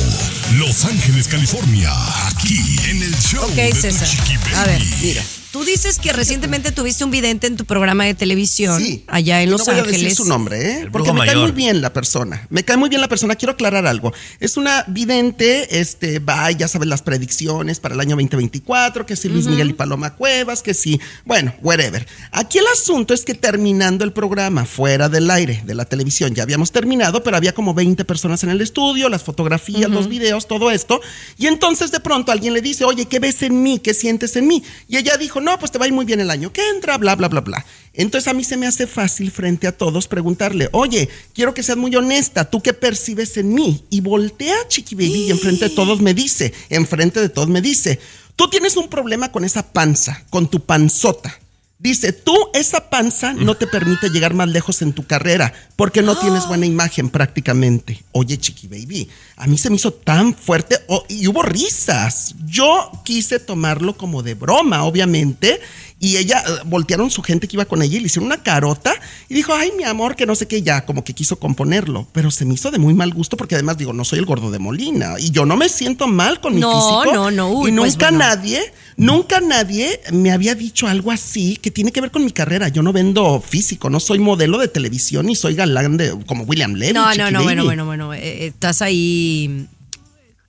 [0.54, 1.90] Los Ángeles, California,
[2.28, 4.08] aquí en el show Ok, de tu César.
[4.08, 4.54] Chiqui Baby.
[4.54, 5.22] A ver, mira.
[5.50, 9.04] Tú dices que recientemente tuviste un vidente en tu programa de televisión Sí.
[9.06, 10.02] allá en Y Los no voy a Ángeles.
[10.02, 10.88] decir su nombre, ¿eh?
[10.92, 12.46] Porque me cae muy bien la persona.
[12.50, 13.34] Me cae muy bien la persona.
[13.34, 14.12] Quiero aclarar algo.
[14.40, 19.16] Es una vidente, este, va, y ya sabes las predicciones para el año 2024, que
[19.16, 22.06] si Luis Miguel y Paloma Cuevas, que si, bueno, whatever.
[22.30, 26.42] Aquí el asunto es que terminando el programa, fuera del aire de la televisión, ya
[26.42, 30.70] habíamos terminado, pero había como 20 personas en el estudio, las fotografías, los videos, todo
[30.70, 31.00] esto.
[31.38, 33.78] Y entonces de pronto alguien le dice, oye, ¿qué ves en mí?
[33.78, 34.62] ¿Qué sientes en mí?
[34.88, 37.28] Y ella dijo, no, pues te va muy bien el año que entra, bla, bla,
[37.28, 37.64] bla, bla.
[37.92, 41.78] Entonces a mí se me hace fácil frente a todos preguntarle, oye, quiero que seas
[41.78, 43.84] muy honesta, ¿tú qué percibes en mí?
[43.90, 47.98] Y voltea Chiqui Baby y enfrente de todos me dice, enfrente de todos me dice,
[48.36, 51.38] tú tienes un problema con esa panza, con tu panzota.
[51.80, 56.18] Dice, tú esa panza no te permite llegar más lejos en tu carrera porque no
[56.18, 58.02] tienes buena imagen prácticamente.
[58.10, 62.34] Oye, Chiqui Baby, a mí se me hizo tan fuerte oh, y hubo risas.
[62.44, 65.60] Yo quise tomarlo como de broma, obviamente,
[66.00, 68.94] y ella, eh, voltearon su gente que iba con ella y le hicieron una carota
[69.28, 72.06] y dijo, ay, mi amor, que no sé qué, ya, como que quiso componerlo.
[72.12, 74.50] Pero se me hizo de muy mal gusto porque además digo, no soy el gordo
[74.52, 77.12] de Molina y yo no me siento mal con mi No, físico.
[77.14, 78.18] no, no, uy, y pues nunca bueno.
[78.18, 82.68] nadie, nunca nadie me había dicho algo así que tiene que ver con mi carrera.
[82.68, 86.74] Yo no vendo físico, no soy modelo de televisión ni soy galán de como William
[86.74, 86.92] Levy.
[86.92, 88.14] No, no, no, bueno, bueno, bueno.
[88.14, 89.66] eh, eh, estás ahí.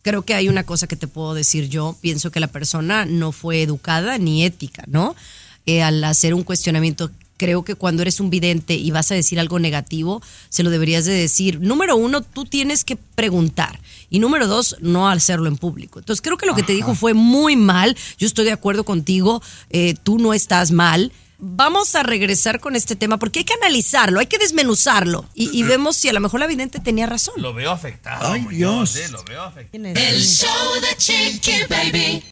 [0.02, 1.96] Creo que hay una cosa que te puedo decir yo.
[2.00, 5.16] Pienso que la persona no fue educada ni ética, ¿no?
[5.70, 9.40] Eh, al hacer un cuestionamiento, creo que cuando eres un vidente y vas a decir
[9.40, 11.60] algo negativo, se lo deberías de decir.
[11.62, 13.80] Número uno, tú tienes que preguntar.
[14.10, 16.00] Y número dos, no hacerlo en público.
[16.00, 17.96] Entonces creo que lo que te dijo fue muy mal.
[18.18, 19.42] Yo estoy de acuerdo contigo.
[19.70, 21.12] eh, tú no estás mal.
[21.38, 25.64] Vamos a regresar con este tema porque hay que analizarlo, hay que desmenuzarlo y, y
[25.64, 27.36] vemos si a lo mejor la vidente tenía razón.
[27.38, 28.34] Lo veo afectado.
[28.34, 28.98] Ay, Dios.
[28.98, 29.86] eh, lo veo afectado.
[29.86, 30.50] El show
[30.82, 32.24] de Chiqui Baby.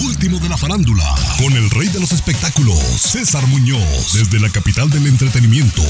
[0.00, 1.04] Último de la farándula,
[1.36, 5.82] con el rey de los espectáculos, César Muñoz, desde la capital del entretenimiento,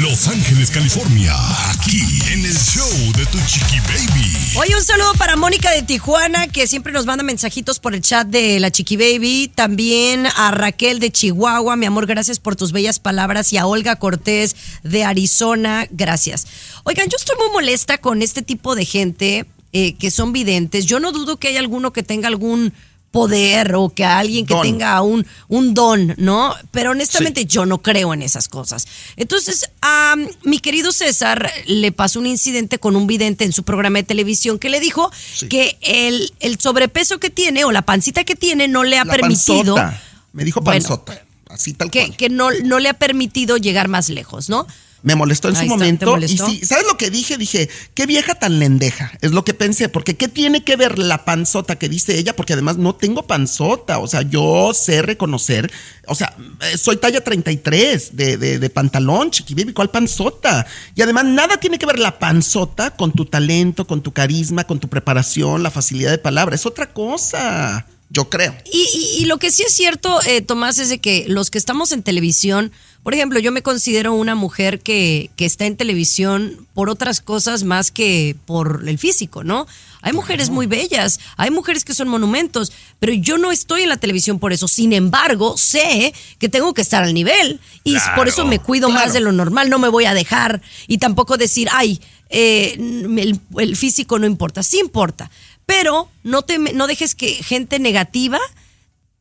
[0.00, 1.32] Los Ángeles, California,
[1.70, 4.56] aquí en el show de tu Chiqui Baby.
[4.56, 8.26] Oye, un saludo para Mónica de Tijuana, que siempre nos manda mensajitos por el chat
[8.26, 9.52] de la Chiqui Baby.
[9.54, 13.52] También a Raquel de Chihuahua, mi amor, gracias por tus bellas palabras.
[13.52, 16.48] Y a Olga Cortés de Arizona, gracias.
[16.82, 20.86] Oigan, yo estoy muy molesta con este tipo de gente eh, que son videntes.
[20.86, 22.72] Yo no dudo que haya alguno que tenga algún
[23.16, 24.62] poder o que alguien que Don.
[24.62, 26.54] tenga un, un don, ¿no?
[26.70, 28.86] Pero honestamente yo no creo en esas cosas.
[29.16, 33.98] Entonces, a mi querido César le pasó un incidente con un vidente en su programa
[33.98, 35.10] de televisión que le dijo
[35.48, 39.12] que el, el sobrepeso que tiene o la pancita que tiene no le ha La
[39.12, 39.74] permitido...
[39.76, 40.02] panzota.
[40.32, 41.22] Me dijo Bueno, panzota.
[41.48, 42.16] así tal que, cual.
[42.18, 44.66] que no, no le ha permitido llegar más lejos, ¿no?
[45.02, 46.18] Me molestó en Ahí su está, ¿te momento.
[46.26, 47.36] Y sí, ¿sabes lo que dije?
[47.38, 49.12] Dije, qué vieja tan lendeja.
[49.20, 49.88] Es lo que pensé.
[49.88, 52.34] Porque ¿qué tiene que ver la panzota que dice ella?
[52.34, 53.98] Porque además no tengo panzota.
[53.98, 55.70] O sea, yo sé reconocer.
[56.08, 56.34] O sea,
[56.72, 59.72] eh, soy talla 33 de, de, de pantalón, chiqui baby.
[59.72, 60.66] ¿Cuál panzota?
[60.96, 64.80] Y además nada tiene que ver la panzota con tu talento, con tu carisma, con
[64.80, 66.54] tu preparación, la facilidad de palabra.
[66.56, 67.86] Es otra cosa.
[68.08, 68.54] Yo creo.
[68.72, 71.58] Y, y- y lo que sí es cierto, eh, Tomás, es de que los que
[71.58, 72.70] estamos en televisión,
[73.06, 77.62] por ejemplo, yo me considero una mujer que, que está en televisión por otras cosas
[77.62, 79.68] más que por el físico, ¿no?
[80.02, 83.96] Hay mujeres muy bellas, hay mujeres que son monumentos, pero yo no estoy en la
[83.96, 84.66] televisión por eso.
[84.66, 88.88] Sin embargo, sé que tengo que estar al nivel y Claro, por eso me cuido
[88.88, 89.04] claro.
[89.04, 93.38] más de lo normal, no me voy a dejar y tampoco decir, ay, eh, el,
[93.58, 95.30] el físico no importa, sí importa,
[95.64, 98.40] pero no, te, no dejes que gente negativa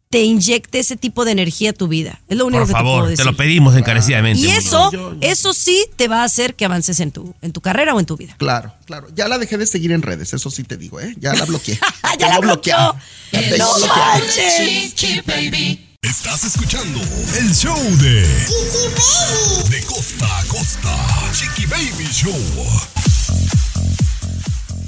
[0.10, 2.22] te inyecte ese tipo de energía a tu vida.
[2.28, 3.26] Es lo único Por que te puedo favor, te decir.
[3.26, 4.42] lo pedimos encarecidamente.
[4.42, 4.90] y eso,
[5.22, 8.06] eso sí te va a hacer que avances en tu, en tu carrera o en
[8.06, 8.36] tu vida.
[8.38, 9.08] Claro, claro.
[9.16, 11.16] Ya la dejé de seguir en redes, eso sí te digo, ¿eh?
[11.20, 11.80] Ya la bloqueé.
[12.20, 12.96] Ya bloqueó.
[13.32, 15.90] La de Chiqui Baby.
[16.02, 17.02] Estás escuchando
[17.40, 18.22] el show de
[19.70, 20.96] De costa a costa.
[21.34, 22.34] Chiqui Baby Show.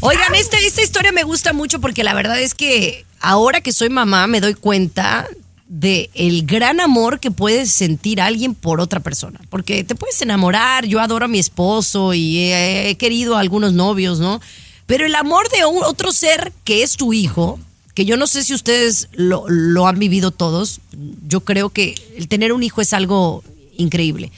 [0.01, 3.89] Oigan, esta, esta historia me gusta mucho porque la verdad es que ahora que soy
[3.89, 5.27] mamá me doy cuenta
[5.67, 9.39] de el gran amor que puede sentir alguien por otra persona.
[9.49, 14.19] Porque te puedes enamorar, yo adoro a mi esposo y he, querido a algunos novios,
[14.19, 14.39] ¿no?
[14.85, 17.59] Pero el amor de otro ser que es tu hijo,
[17.93, 20.79] que yo no sé si ustedes lo, lo han vivido todos,
[21.27, 23.43] yo creo que el tener un hijo es algo
[23.75, 24.31] increíble.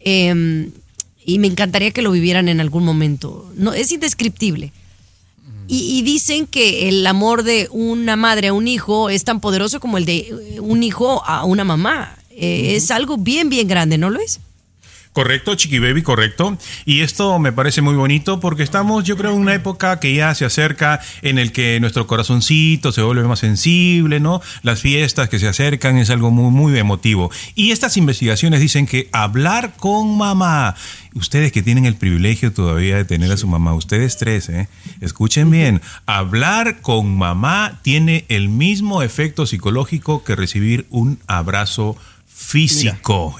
[0.00, 0.70] Eh,
[1.24, 3.50] y me encantaría que lo vivieran en algún momento.
[3.56, 4.72] No, es indescriptible.
[5.68, 9.80] Y, y dicen que el amor de una madre a un hijo es tan poderoso
[9.80, 12.16] como el de eh, un hijo a una mamá.
[12.30, 14.40] Eh, Es algo bien, bien grande, ¿no lo es?
[15.12, 16.56] Correcto, Chiqui Baby, correcto.
[16.86, 20.34] Y esto me parece muy bonito porque estamos, yo creo, en una época que ya
[20.34, 24.40] se acerca en el que nuestro corazoncito se vuelve más sensible, ¿no?
[24.62, 27.30] Las fiestas que se acercan es algo muy, muy emotivo.
[27.54, 30.76] Y estas investigaciones dicen que hablar con mamá,
[31.14, 34.68] ustedes que tienen el privilegio todavía de tener a su mamá, ustedes tres, ¿eh?
[35.02, 41.96] Escuchen bien, hablar con mamá tiene el mismo efecto psicológico que recibir un abrazo
[42.26, 43.36] físico.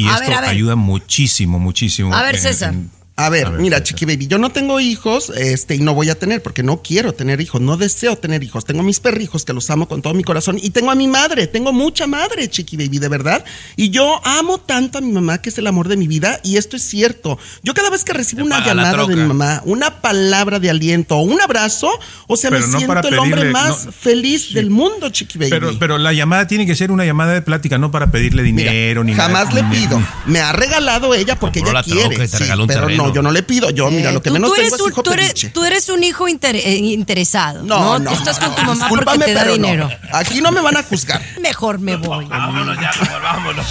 [0.00, 2.14] Y A esto ver, ayuda muchísimo, muchísimo.
[2.14, 2.72] A ver, en- César.
[2.72, 2.90] en-
[3.24, 3.82] A ver, A ver, mira.
[3.82, 7.12] Chiqui Baby, yo no tengo hijos, este, y no voy a tener, porque no quiero
[7.12, 8.64] tener hijos, no deseo tener hijos.
[8.64, 11.46] Tengo mis perrijos que los amo con todo mi corazón, y tengo a mi madre,
[11.46, 13.44] tengo mucha madre, Chiqui Baby, de verdad.
[13.76, 16.56] Y yo amo tanto a mi mamá, que es el amor de mi vida, y
[16.56, 17.38] esto es cierto.
[17.62, 21.22] Yo cada vez que recibo una llamada de mi mamá, una palabra de aliento o
[21.22, 21.90] un abrazo,
[22.26, 25.50] o sea, Pero me no siento el hombre más no- feliz del mundo, Chiqui Baby.
[25.50, 29.04] Pero, pero la llamada tiene que ser una llamada de plática, no para pedirle dinero
[29.04, 29.68] ni Jamás nada.
[29.68, 30.02] le pido.
[30.26, 32.28] Me ha regalado ella porque Compró ella troca quiere.
[32.28, 33.09] sí, pero terreno.
[33.10, 33.70] No, yo no le pido.
[33.70, 35.52] Yo, mira, Eh, lo que tú- menos tú tengo eres es un, hijo tú eres,
[35.52, 37.62] tú eres un hijo inter- eh, interesado.
[37.62, 38.10] No, No, no.
[38.10, 39.62] Tú estás con tu mamá porque te da pero no.
[39.66, 39.90] dinero.
[40.12, 41.20] Aquí no me van a juzgar.
[41.40, 42.24] Mejor me voy.
[42.26, 43.66] Vámonos ya, mejor vámonos.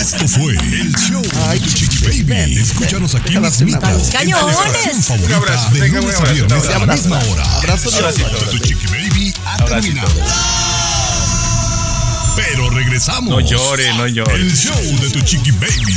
[0.00, 2.58] Esto fue el show de tu Chiqui Baby.
[2.58, 5.10] Escúchanos aquí en tu ¡Cañones!
[5.10, 7.56] Un abrazo, de lunes a viernes a la misma hora.
[7.56, 10.10] Abrazo de El show de tu Chiqui Baby ha terminado.
[12.36, 13.30] Pero regresamos.
[13.30, 14.34] No llore, no llore.
[14.34, 15.96] El show de tu Chiqui Baby.